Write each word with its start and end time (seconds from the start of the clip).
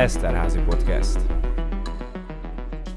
Eszterházi 0.00 0.58
Podcast. 0.58 1.20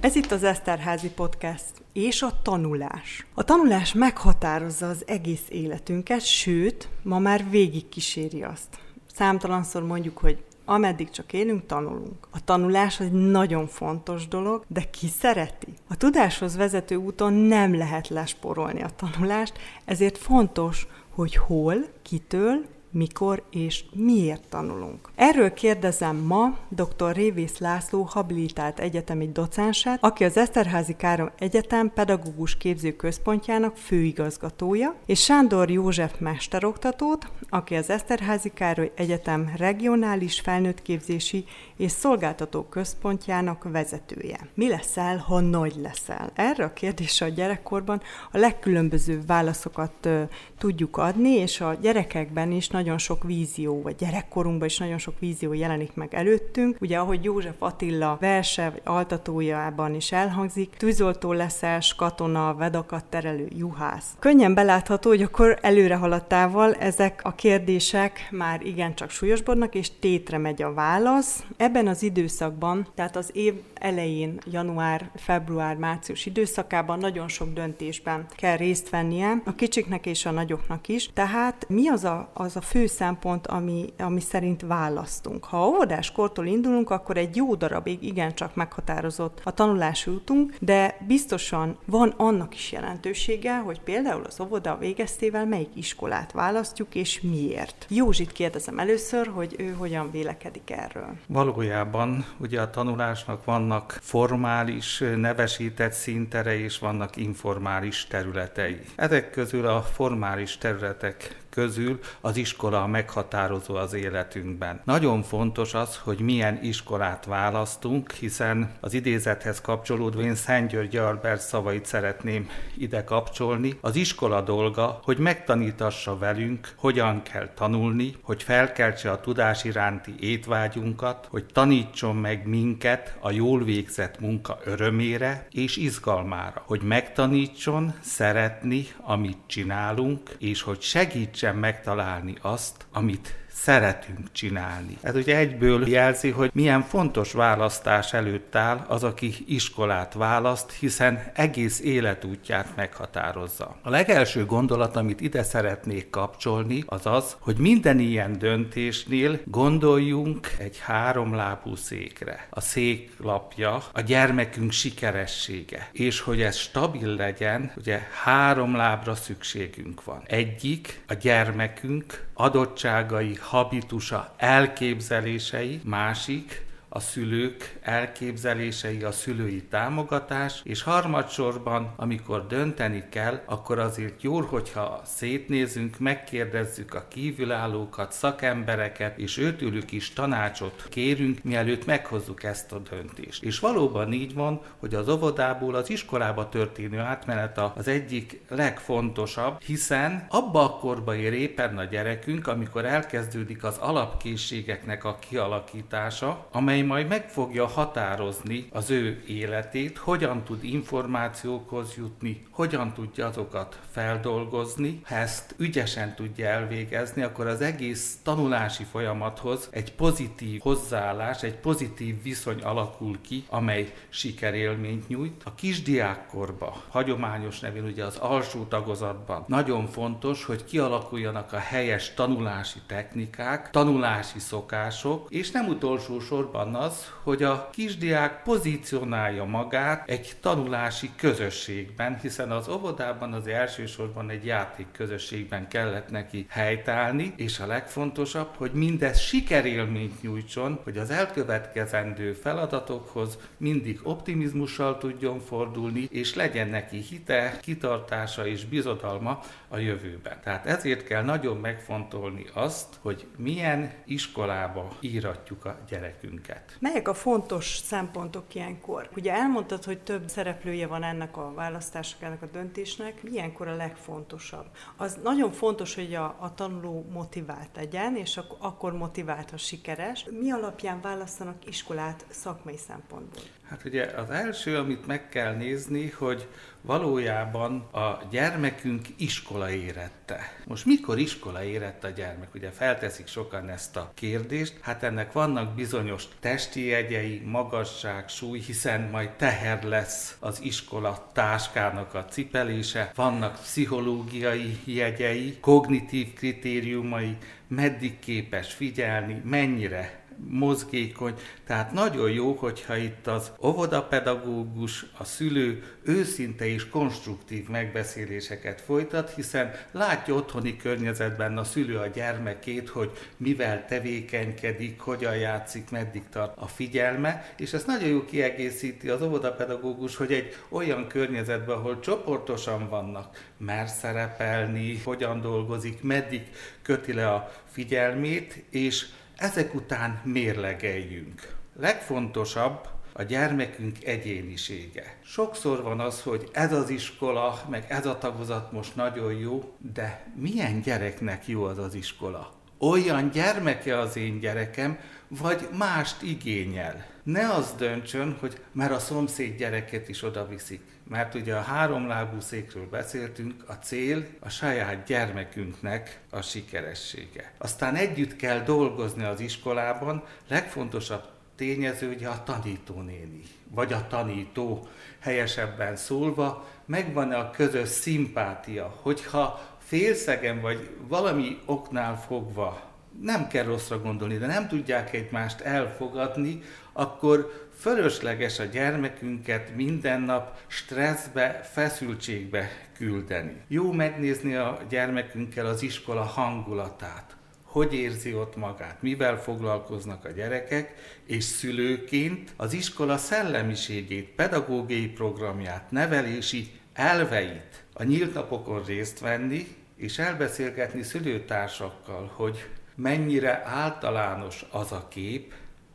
Ez 0.02 0.16
itt 0.16 0.32
az 0.32 0.44
Eszterházi 0.44 1.10
Podcast 1.10 1.72
és 1.94 2.22
a 2.22 2.40
tanulás. 2.42 3.26
A 3.34 3.44
tanulás 3.44 3.94
meghatározza 3.94 4.90
az 4.90 5.04
egész 5.08 5.46
életünket, 5.50 6.22
sőt, 6.26 6.90
ma 7.02 7.20
már 7.20 7.50
végig 7.50 7.90
kíséri 7.90 8.44
azt. 8.44 8.80
Számtalanszor 9.14 9.84
mondjuk, 9.84 10.18
hogy 10.18 10.44
ameddig 10.66 11.10
csak 11.10 11.34
élünk, 11.34 11.66
tanulunk. 11.66 12.28
A 12.32 12.44
tanulás 12.44 13.00
egy 13.00 13.12
nagyon 13.12 13.68
fontos 13.68 14.28
dolog, 14.28 14.64
de 14.68 14.84
ki 14.90 15.08
szereti? 15.08 15.74
A 15.90 15.98
tudáshoz 15.98 16.56
vezető 16.56 16.96
úton 16.96 17.34
nem 17.34 17.76
lehet 17.76 18.08
lesporolni 18.08 18.82
a 18.82 18.90
tanulást, 18.96 19.54
ezért 19.86 20.18
fontos, 20.18 20.88
hogy 21.10 21.36
hol, 21.36 21.76
kitől, 22.02 22.66
mikor 22.94 23.44
és 23.52 23.84
miért 23.94 24.48
tanulunk. 24.50 25.10
Erről 25.16 25.54
kérdezem 25.54 26.16
ma 26.16 26.58
dr. 26.70 27.14
Révész 27.14 27.58
László 27.58 28.02
habilitált 28.02 28.80
egyetemi 28.80 29.32
docensát, 29.32 30.04
aki 30.04 30.24
az 30.24 30.38
Eszterházi 30.38 30.96
Károly 30.96 31.32
Egyetem 31.40 31.92
pedagógus 31.94 32.58
képző 32.58 32.96
központjának 32.96 33.78
főigazgatója, 33.78 34.96
és 35.06 35.24
Sándor 35.24 35.70
József 35.70 36.14
mesteroktatót, 36.20 37.28
aki 37.50 37.76
az 37.76 37.90
Eszterházi 37.90 38.52
Károly 38.54 38.92
Egyetem 38.96 39.54
regionális 39.58 40.40
felnőttképzési 40.40 41.46
és 41.78 41.92
szolgáltató 41.92 42.64
központjának 42.64 43.64
vezetője. 43.72 44.48
Mi 44.54 44.70
leszel, 44.70 45.18
ha 45.18 45.40
nagy 45.40 45.76
leszel? 45.82 46.32
Erre 46.34 46.64
a 46.64 46.74
kérdésre 46.74 47.26
a 47.26 47.30
gyerekkorban 47.30 48.02
a 48.32 48.38
legkülönbözőbb 48.38 49.26
válaszokat 49.26 50.10
tudjuk 50.58 50.98
adni, 50.98 51.30
és 51.30 51.62
a 51.62 51.78
gyerekekben 51.82 52.52
is 52.52 52.68
nagyon 52.84 52.98
sok 52.98 53.24
vízió, 53.24 53.82
vagy 53.82 53.96
gyerekkorunkban 53.96 54.68
is 54.68 54.78
nagyon 54.78 54.98
sok 54.98 55.20
vízió 55.20 55.54
jelenik 55.54 55.94
meg 55.94 56.14
előttünk. 56.14 56.78
Ugye, 56.80 56.98
ahogy 56.98 57.24
József 57.24 57.56
Attila 57.60 58.18
verse, 58.20 58.70
vagy 58.70 58.82
altatójában 58.84 59.96
is 59.96 60.12
elhangzik, 60.12 60.76
tűzoltó 60.78 61.32
leszes, 61.32 61.96
katona, 61.96 62.54
vedakat 62.54 63.06
terelő 63.06 63.48
juhász. 63.56 64.16
Könnyen 64.20 64.54
belátható, 64.54 65.10
hogy 65.10 65.22
akkor 65.22 65.58
előre 65.62 65.96
haladtával 65.96 66.74
ezek 66.74 67.22
a 67.24 67.36
kérdések 67.36 68.28
már 68.32 68.66
igencsak 68.66 69.10
súlyosbodnak, 69.10 69.76
és 69.76 69.92
tétre 70.00 70.38
megy 70.38 70.62
a 70.62 70.74
válasz. 70.74 71.44
Ebben 71.58 71.88
az 71.88 72.04
időszakban, 72.04 72.88
tehát 72.96 73.16
az 73.16 73.30
év 73.34 73.54
elején, 73.74 74.40
január, 74.46 75.10
február, 75.16 75.76
március 75.76 76.26
időszakában 76.26 77.00
nagyon 77.00 77.28
sok 77.28 77.54
döntésben 77.54 78.26
kell 78.36 78.58
részt 78.58 78.90
vennie, 78.90 79.42
a 79.46 79.56
kicsiknek 79.56 80.06
és 80.06 80.26
a 80.26 80.32
nagyoknak 80.32 80.88
is. 80.88 81.10
Tehát 81.14 81.66
mi 81.70 81.88
az 81.88 82.04
a, 82.04 82.32
az 82.34 82.56
a 82.56 82.62
fő 82.74 82.86
szempont, 82.86 83.48
ami, 83.48 83.94
ami 83.98 84.20
szerint 84.20 84.62
választunk? 84.62 85.46
Ha 85.46 85.68
óvodáskortól 85.68 86.46
indulunk, 86.46 86.90
akkor 86.90 87.18
egy 87.18 87.36
jó 87.36 87.56
darabig 87.56 88.04
igencsak 88.04 88.56
meghatározott 88.56 89.42
a 89.44 89.52
tanulási 89.52 90.12
útunk, 90.12 90.56
de 90.60 90.98
biztosan 91.08 91.78
van 91.86 92.14
annak 92.18 92.56
is 92.56 92.72
jelentősége, 92.72 93.58
hogy 93.58 93.82
például 93.82 94.24
az 94.24 94.40
óvoda 94.40 94.78
végeztével 94.78 95.46
melyik 95.46 95.70
iskolát 95.74 96.32
választjuk, 96.32 96.96
és 96.96 97.22
miért. 97.22 97.86
Józsit 97.90 98.32
kérdezem 98.32 98.80
először, 98.80 99.28
hogy 99.28 99.56
ő 99.58 99.76
hogyan 99.78 100.12
vélekedik 100.12 100.72
erről. 100.72 101.14
Valójában 101.28 102.26
ugye 102.38 102.62
a 102.62 102.70
tanulásnak 102.70 103.46
vannak 103.46 103.98
formális, 104.02 105.04
nevesített 105.16 105.94
szintere, 105.94 106.60
és 106.60 106.80
vannak 106.80 107.18
informális 107.18 108.08
területei. 108.08 108.80
Ezek 108.96 109.32
közül 109.32 109.68
a 109.68 109.82
formális 109.82 110.58
területek 110.58 111.42
közül 111.54 112.00
az 112.22 112.38
iskola 112.38 112.88
meghatározó 112.88 113.76
az 113.76 113.94
életünkben. 113.94 114.82
Nagyon 114.84 115.24
fontos 115.24 115.74
az, 115.74 115.98
hogy 115.98 116.20
milyen 116.20 116.60
iskolát 116.64 117.26
választunk, 117.26 118.12
hiszen 118.12 118.72
az 118.80 118.94
idézethez 118.94 119.62
kapcsolódva 119.62 120.22
én 120.22 120.36
Szent 120.36 120.70
György 120.70 120.98
Albert 120.98 121.42
szavait 121.42 121.86
szeretném 121.86 122.50
ide 122.78 123.04
kapcsolni. 123.04 123.78
Az 123.82 123.96
iskola 123.96 124.42
dolga, 124.42 125.00
hogy 125.04 125.18
megtanítassa 125.18 126.18
velünk, 126.18 126.74
hogyan 126.76 127.22
kell 127.22 127.50
tanulni, 127.56 128.16
hogy 128.22 128.44
felkeltse 128.44 129.12
a 129.12 129.20
tudás 129.20 129.64
iránti 129.64 130.16
étvágyunkat, 130.20 131.28
hogy 131.30 131.46
tanítson 131.46 132.16
meg 132.16 132.48
minket 132.48 133.18
a 133.20 133.32
jól 133.32 133.64
végzett 133.64 134.20
munka 134.20 134.60
örömére 134.64 135.48
és 135.52 135.78
izgalmára, 135.78 136.64
hogy 136.66 136.82
megtanítson 136.82 137.94
szeretni, 138.02 138.86
amit 139.02 139.38
csinálunk, 139.46 140.36
és 140.40 140.62
hogy 140.62 140.82
segítsen 140.82 141.43
segítsen 141.44 141.56
megtalálni 141.56 142.36
azt, 142.42 142.86
amit 142.92 143.36
szeretünk 143.64 144.32
csinálni. 144.32 144.98
Ez 145.02 145.16
ugye 145.16 145.38
egyből 145.38 145.88
jelzi, 145.88 146.30
hogy 146.30 146.52
milyen 146.54 146.82
fontos 146.82 147.32
választás 147.32 148.14
előtt 148.14 148.56
áll 148.56 148.86
az, 148.88 149.04
aki 149.04 149.34
iskolát 149.48 150.14
választ, 150.14 150.72
hiszen 150.72 151.32
egész 151.34 151.80
életútját 151.80 152.76
meghatározza. 152.76 153.76
A 153.82 153.90
legelső 153.90 154.46
gondolat, 154.46 154.96
amit 154.96 155.22
ide 155.22 155.44
szeretnék 155.44 156.10
kapcsolni, 156.10 156.84
az 156.86 157.06
az, 157.06 157.36
hogy 157.40 157.58
minden 157.58 158.00
ilyen 158.00 158.38
döntésnél 158.38 159.40
gondoljunk 159.46 160.48
egy 160.58 160.80
háromlábú 160.80 161.76
székre. 161.76 162.48
A 162.50 162.62
szék 162.62 163.12
lapja 163.18 163.84
a 163.94 164.02
gyermekünk 164.02 164.72
sikeressége, 164.72 165.90
és 165.92 166.20
hogy 166.20 166.42
ez 166.42 166.56
stabil 166.56 167.16
legyen, 167.16 167.72
ugye 167.78 168.00
három 168.24 168.76
lábra 168.76 169.16
szükségünk 169.16 170.04
van. 170.04 170.24
Egyik 170.26 171.02
a 171.08 171.14
gyermekünk 171.14 172.32
adottságai, 172.34 173.34
habitusa, 173.54 174.34
elképzelései, 174.38 175.82
másik 175.84 176.66
a 176.96 177.00
szülők 177.00 177.80
elképzelései, 177.82 179.04
a 179.04 179.12
szülői 179.12 179.64
támogatás, 179.64 180.62
és 180.64 180.82
harmadsorban, 180.82 181.94
amikor 181.96 182.48
dönteni 182.48 183.04
kell, 183.10 183.42
akkor 183.46 183.80
azért 183.80 184.22
jó, 184.22 184.40
hogyha 184.40 185.02
szétnézünk, 185.06 186.00
megkérdezzük 186.00 186.94
a 186.94 187.06
kívülállókat, 187.08 188.12
szakembereket, 188.12 189.18
és 189.18 189.38
őtőlük 189.38 189.92
is 189.92 190.14
tanácsot 190.14 190.88
kérünk, 190.90 191.44
mielőtt 191.44 191.86
meghozzuk 191.86 192.44
ezt 192.44 192.72
a 192.72 192.80
döntést. 192.90 193.44
És 193.44 193.60
valóban 193.60 194.14
így 194.14 194.34
van, 194.34 194.62
hogy 194.80 194.94
az 194.94 195.10
óvodából 195.10 195.76
az 195.76 195.90
iskolába 195.90 196.50
történő 196.50 197.00
átmenet 197.00 197.58
az 197.76 197.88
egyik 197.88 198.42
legfontosabb, 198.50 199.62
hiszen 199.62 200.26
abba 200.30 200.64
a 200.64 200.78
korba 200.80 201.16
ér 201.16 201.34
éppen 201.34 201.78
a 201.78 201.84
gyerekünk, 201.84 202.48
amikor 202.48 202.86
elkezdődik 202.86 203.64
az 203.64 203.78
alapkészségeknek 203.78 205.04
a 205.04 205.18
kialakítása, 205.30 206.48
amely 206.52 206.82
majd 206.86 207.08
meg 207.08 207.30
fogja 207.30 207.68
határozni 207.68 208.68
az 208.72 208.90
ő 208.90 209.24
életét, 209.28 209.98
hogyan 209.98 210.44
tud 210.44 210.64
információkhoz 210.64 211.94
jutni, 211.98 212.46
hogyan 212.50 212.94
tudja 212.94 213.28
azokat 213.28 213.80
feldolgozni. 213.92 215.02
Ha 215.04 215.16
ezt 215.16 215.56
ügyesen 215.58 216.16
tudja 216.16 216.48
elvégezni, 216.48 217.22
akkor 217.22 217.48
az 217.48 217.62
egész 217.62 218.18
tanulási 218.24 218.84
folyamathoz 218.84 219.68
egy 219.72 219.94
pozitív 219.94 220.60
hozzáállás, 220.62 221.44
egy 221.44 221.56
pozitív 221.56 222.24
viszony 222.24 222.62
alakul 222.62 223.22
ki, 223.22 223.44
amely 223.50 223.94
sikerélményt 224.10 225.08
nyújt. 225.08 225.42
A 225.46 225.56
kisdiákkorba, 225.56 226.84
hagyományos 226.90 227.60
nevén 227.60 227.84
ugye 227.84 228.06
az 228.06 228.18
alsó 228.18 228.64
tagozatban 228.64 229.44
nagyon 229.48 229.88
fontos, 229.88 230.46
hogy 230.46 230.64
kialakuljanak 230.64 231.54
a 231.54 231.58
helyes 231.58 232.14
tanulási 232.14 232.80
technikák, 232.88 233.70
tanulási 233.70 234.40
szokások, 234.40 235.28
és 235.30 235.52
nem 235.52 235.68
utolsó 235.68 236.20
sorban 236.20 236.70
az, 236.76 237.12
hogy 237.24 237.44
a 237.44 237.70
kisdiák 237.72 238.44
pozícionálja 238.44 239.44
magát 239.44 240.10
egy 240.10 240.36
tanulási 240.42 241.10
közösségben, 241.16 242.20
hiszen 242.22 242.52
az 242.52 242.68
óvodában 242.68 243.34
az 243.34 243.48
elsősorban 243.48 244.30
egy 244.30 244.46
játék 244.46 244.88
közösségben 244.92 245.68
kellett 245.68 246.10
neki 246.10 246.46
helytállni, 246.50 247.34
és 247.38 247.60
a 247.60 247.66
legfontosabb, 247.66 248.50
hogy 248.56 248.72
mindez 248.72 249.20
sikerélményt 249.20 250.22
nyújtson, 250.22 250.80
hogy 250.84 250.98
az 250.98 251.10
elkövetkezendő 251.10 252.34
feladatokhoz 252.34 253.38
mindig 253.58 254.00
optimizmussal 254.04 254.98
tudjon 254.98 255.40
fordulni, 255.40 256.08
és 256.12 256.36
legyen 256.36 256.68
neki 256.68 256.98
hite, 256.98 257.58
kitartása 257.62 258.48
és 258.48 258.66
bizodalma 258.66 259.40
a 259.68 259.78
jövőben. 259.78 260.40
Tehát 260.44 260.66
ezért 260.66 261.08
kell 261.08 261.24
nagyon 261.24 261.58
megfontolni 261.58 262.46
azt, 262.54 262.96
hogy 263.02 263.26
milyen 263.38 263.94
iskolába 264.06 264.98
íratjuk 265.00 265.66
a 265.66 265.78
gyerekünket. 265.90 266.63
Melyek 266.80 267.08
a 267.08 267.14
fontos 267.14 267.78
szempontok 267.78 268.56
ilyenkor? 268.56 269.10
Ugye 269.16 269.34
elmondtad, 269.34 269.84
hogy 269.84 270.00
több 270.00 270.28
szereplője 270.28 270.88
van 270.88 271.04
ennek 271.04 271.38
a 271.38 271.54
választásnak, 271.54 272.22
ennek 272.22 272.42
a 272.42 272.46
döntésnek. 272.46 273.24
Milyenkor 273.24 273.68
a 273.68 273.76
legfontosabb? 273.76 274.66
Az 274.98 275.20
nagyon 275.24 275.52
fontos, 275.52 275.96
hogy 275.96 276.14
a, 276.14 276.36
a 276.40 276.54
tanuló 276.56 277.06
motivált 277.12 277.70
legyen, 277.76 278.16
és 278.16 278.38
ak- 278.38 278.58
akkor 278.60 278.94
motivált, 278.94 279.50
ha 279.50 279.58
sikeres. 279.58 280.26
Mi 280.30 280.52
alapján 280.52 281.02
választanak 281.02 281.68
iskolát 281.68 282.26
szakmai 282.30 282.78
szempontból? 282.78 283.44
Hát 283.74 283.86
ugye 283.86 284.06
az 284.06 284.30
első, 284.30 284.78
amit 284.78 285.08
meg 285.08 285.30
kell 285.30 285.56
nézni, 285.56 286.10
hogy 286.10 286.48
valójában 286.82 287.80
a 287.92 288.22
gyermekünk 288.30 289.08
iskola 289.18 289.72
érette. 289.72 290.40
Most 290.66 290.86
mikor 290.86 291.20
iskola 291.20 291.64
érett 291.64 292.04
a 292.04 292.10
gyermek? 292.10 292.54
Ugye 292.54 292.70
felteszik 292.70 293.28
sokan 293.28 293.70
ezt 293.70 293.96
a 293.96 294.12
kérdést. 294.14 294.78
Hát 294.82 295.04
ennek 295.04 295.32
vannak 295.32 295.76
bizonyos 295.76 296.24
testi 296.40 296.86
jegyei, 296.86 297.42
magasság, 297.46 298.30
súly, 298.30 298.60
hiszen 298.60 299.02
majd 299.02 299.30
teher 299.30 299.84
lesz 299.84 300.38
az 300.40 300.62
iskola 300.62 301.30
táskának 301.34 302.14
a 302.14 302.26
cipelése. 302.26 303.12
Vannak 303.16 303.54
pszichológiai 303.54 304.80
jegyei, 304.84 305.58
kognitív 305.60 306.34
kritériumai, 306.34 307.38
meddig 307.68 308.20
képes 308.20 308.74
figyelni, 308.74 309.42
mennyire 309.46 310.23
mozgékony, 310.50 311.34
tehát 311.66 311.92
nagyon 311.92 312.32
jó, 312.32 312.52
hogyha 312.54 312.98
itt 312.98 313.28
az 313.28 313.52
óvodapedagógus, 313.62 315.06
a 315.18 315.24
szülő 315.24 315.84
őszinte 316.04 316.66
és 316.66 316.90
konstruktív 316.90 317.68
megbeszéléseket 317.68 318.82
folytat, 318.82 319.34
hiszen 319.34 319.72
látja 319.92 320.34
otthoni 320.34 320.78
környezetben 320.78 321.58
a 321.58 321.64
szülő 321.64 321.98
a 321.98 322.08
gyermekét, 322.08 322.90
hogy 322.90 323.12
mivel 323.38 323.86
tevékenykedik, 323.86 325.00
hogyan 325.00 325.36
játszik, 325.36 325.90
meddig 325.90 326.24
tart 326.30 326.58
a 326.58 326.68
figyelme, 326.68 327.54
és 327.58 327.74
ezt 327.74 327.88
nagyon 327.88 328.10
jó 328.10 328.26
kiegészíti 328.26 329.10
az 329.10 329.22
óvodapedagógus, 329.22 330.16
hogy 330.16 330.32
egy 330.34 330.56
olyan 330.70 331.08
környezetben, 331.08 331.78
ahol 331.78 332.00
csoportosan 332.00 332.90
vannak, 332.90 333.52
mer 333.58 333.88
szerepelni, 333.88 335.02
hogyan 335.04 335.42
dolgozik, 335.42 336.02
meddig 336.02 336.42
köti 336.82 337.14
le 337.14 337.32
a 337.32 337.52
figyelmét, 337.72 338.64
és 338.70 339.06
ezek 339.36 339.74
után 339.74 340.22
mérlegeljünk. 340.24 341.56
Legfontosabb 341.80 342.88
a 343.14 343.24
gyermekünk 343.24 344.04
egyénisége. 344.04 345.18
Sokszor 345.24 345.84
van 345.84 346.00
az, 346.00 346.22
hogy 346.22 346.50
ez 346.52 346.74
az 346.74 346.90
iskola, 346.90 347.62
meg 347.70 347.86
ez 347.90 348.06
a 348.06 348.18
tagozat 348.18 348.72
most 348.72 348.96
nagyon 348.96 349.34
jó, 349.34 349.76
de 349.94 350.26
milyen 350.36 350.82
gyereknek 350.82 351.48
jó 351.48 351.64
az 351.64 351.78
az 351.78 351.94
iskola? 351.94 352.52
Olyan 352.78 353.30
gyermeke 353.30 354.00
az 354.00 354.16
én 354.18 354.40
gyerekem, 354.40 355.00
vagy 355.28 355.68
mást 355.78 356.22
igényel. 356.22 357.06
Ne 357.24 357.54
az 357.54 357.74
döntsön, 357.78 358.38
hogy 358.40 358.62
már 358.72 358.92
a 358.92 359.00
szomszéd 359.00 359.58
gyereket 359.58 360.10
is 360.10 360.24
oda 360.24 360.48
viszik. 360.48 360.82
Mert 361.10 361.36
ugye 361.36 361.56
a 361.56 361.62
háromlábú 361.62 362.40
székről 362.40 362.90
beszéltünk, 362.90 363.64
a 363.68 363.74
cél 363.74 364.26
a 364.40 364.50
saját 364.50 365.06
gyermekünknek 365.06 366.20
a 366.30 366.42
sikeressége. 366.42 367.54
Aztán 367.58 367.96
együtt 367.96 368.36
kell 368.36 368.60
dolgozni 368.60 369.24
az 369.24 369.40
iskolában, 369.40 370.24
legfontosabb 370.48 371.24
tényező 371.56 372.10
ugye 372.10 372.28
a 372.28 372.44
tanítónéni, 372.44 373.42
vagy 373.70 373.94
a 373.94 374.08
tanító 374.08 374.88
helyesebben 375.20 375.96
szólva, 375.96 376.68
megvan-e 376.86 377.38
a 377.38 377.50
közös 377.52 377.90
szimpátia, 377.90 379.00
hogyha 379.02 379.62
félszegen 379.78 380.62
vagy 380.62 380.90
valami 381.08 381.60
oknál 381.66 382.20
fogva 382.20 382.92
nem 383.22 383.48
kell 383.48 383.64
rosszra 383.64 384.00
gondolni, 384.00 384.38
de 384.38 384.46
nem 384.46 384.68
tudják 384.68 385.14
egymást 385.14 385.62
elfogadni, 385.62 386.62
akkor 386.94 387.63
fölösleges 387.84 388.60
a 388.60 388.64
gyermekünket 388.64 389.76
minden 389.76 390.22
nap 390.22 390.58
stresszbe, 390.68 391.62
feszültségbe 391.72 392.70
küldeni. 392.96 393.56
Jó 393.68 393.92
megnézni 393.92 394.56
a 394.56 394.80
gyermekünkkel 394.90 395.66
az 395.66 395.82
iskola 395.82 396.22
hangulatát, 396.22 397.36
hogy 397.64 397.94
érzi 397.94 398.34
ott 398.34 398.56
magát, 398.56 399.02
mivel 399.02 399.38
foglalkoznak 399.38 400.26
a 400.26 400.30
gyerekek, 400.30 400.94
és 401.26 401.44
szülőként 401.44 402.54
az 402.58 402.74
iskola 402.74 403.18
szellemiségét, 403.18 404.30
pedagógiai 404.30 405.08
programját, 405.08 405.92
nevelési 405.92 406.72
elveit, 406.94 407.84
a 407.94 408.04
nyílt 408.04 408.34
napokon 408.34 408.84
részt 408.84 409.20
venni, 409.20 409.68
és 409.96 410.20
elbeszélgetni 410.20 411.02
szülőtársakkal, 411.02 412.32
hogy 412.36 412.70
mennyire 412.96 413.62
általános 413.66 414.66
az 414.72 414.92
a 414.92 415.08
kép, 415.08 415.54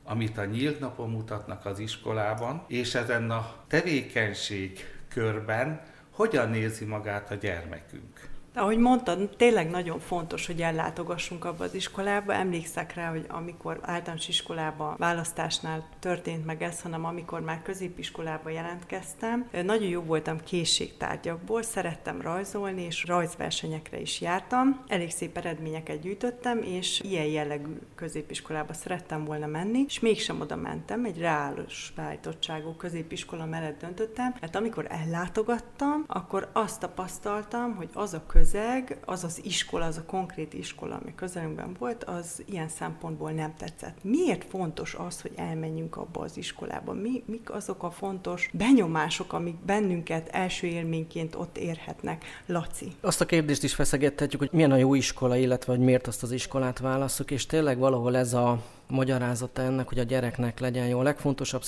amit 0.09 0.39
a 0.39 0.45
nyílt 0.45 0.81
napon 0.81 1.11
mutatnak 1.11 1.67
az 1.67 1.79
iskolában, 1.79 2.65
és 2.67 2.95
ezen 2.95 3.31
a 3.31 3.55
tevékenység 3.67 4.85
körben 5.09 5.81
hogyan 6.11 6.51
nézi 6.51 6.85
magát 6.85 7.31
a 7.31 7.35
gyermekünk. 7.35 8.38
Ahogy 8.59 8.79
mondtad, 8.79 9.29
tényleg 9.37 9.71
nagyon 9.71 9.99
fontos, 9.99 10.47
hogy 10.47 10.63
ellátogassunk 10.63 11.45
abba 11.45 11.65
az 11.65 11.75
iskolába. 11.75 12.35
Emlékszek 12.35 12.95
rá, 12.95 13.11
hogy 13.11 13.25
amikor 13.29 13.79
általános 13.83 14.29
iskolába 14.29 14.95
választásnál 14.99 15.89
történt 15.99 16.47
meg 16.47 16.63
ez, 16.63 16.83
hanem 16.83 17.05
amikor 17.05 17.41
már 17.41 17.63
középiskolába 17.63 18.51
jelentkeztem, 18.51 19.49
nagyon 19.65 19.89
jó 19.89 20.03
voltam 20.03 20.41
készségtárgyakból, 20.45 21.63
szerettem 21.63 22.21
rajzolni, 22.21 22.83
és 22.83 23.05
rajzversenyekre 23.05 24.01
is 24.01 24.21
jártam. 24.21 24.85
Elég 24.89 25.11
szép 25.11 25.37
eredményeket 25.37 26.01
gyűjtöttem, 26.01 26.63
és 26.63 27.01
ilyen 27.01 27.27
jellegű 27.27 27.79
középiskolába 27.95 28.73
szerettem 28.73 29.25
volna 29.25 29.47
menni, 29.47 29.85
és 29.87 30.01
mégsem 30.01 30.41
oda 30.41 30.57
mentem, 30.57 31.05
egy 31.05 31.19
reális 31.19 31.93
beállítottságú 31.97 32.73
középiskola 32.73 33.45
mellett 33.45 33.81
döntöttem, 33.81 34.35
mert 34.41 34.57
amikor 34.57 34.87
ellátogattam, 34.89 36.05
akkor 36.07 36.49
azt 36.53 36.81
tapasztaltam, 36.81 37.75
hogy 37.77 37.89
az 37.93 38.15
a 38.15 38.27
köz 38.27 38.47
közeg, 38.51 38.99
az 39.05 39.25
az 39.25 39.41
iskola, 39.45 39.85
az 39.85 39.97
a 39.97 40.05
konkrét 40.07 40.55
iskola, 40.55 40.95
ami 41.03 41.15
közelünkben 41.15 41.77
volt, 41.79 42.05
az 42.05 42.43
ilyen 42.47 42.69
szempontból 42.69 43.31
nem 43.31 43.55
tetszett. 43.59 43.97
Miért 44.03 44.45
fontos 44.45 44.95
az, 44.95 45.21
hogy 45.21 45.33
elmenjünk 45.37 45.97
abba 45.97 46.21
az 46.21 46.37
iskolába? 46.37 46.93
Mi, 46.93 47.23
mik 47.27 47.51
azok 47.51 47.83
a 47.83 47.91
fontos 47.91 48.51
benyomások, 48.53 49.33
amik 49.33 49.55
bennünket 49.55 50.29
első 50.29 50.67
élményként 50.67 51.35
ott 51.35 51.59
érhetnek? 51.59 52.25
Laci. 52.47 52.93
Azt 53.01 53.21
a 53.21 53.27
kérdést 53.27 53.63
is 53.63 53.75
feszegethetjük, 53.75 54.41
hogy 54.41 54.53
milyen 54.53 54.73
a 54.73 54.77
jó 54.77 54.95
iskola, 54.95 55.37
illetve 55.37 55.73
hogy 55.73 55.85
miért 55.85 56.07
azt 56.07 56.23
az 56.23 56.33
iskolát 56.33 56.79
válaszok, 56.79 57.31
és 57.31 57.47
tényleg 57.47 57.79
valahol 57.79 58.17
ez 58.17 58.35
a 58.35 58.63
magyarázata 58.89 59.63
ennek, 59.63 59.89
hogy 59.89 59.99
a 59.99 60.03
gyereknek 60.03 60.61
legyen 60.61 60.87
jó. 60.87 60.99
A 60.99 61.03
legfontosabb 61.03 61.63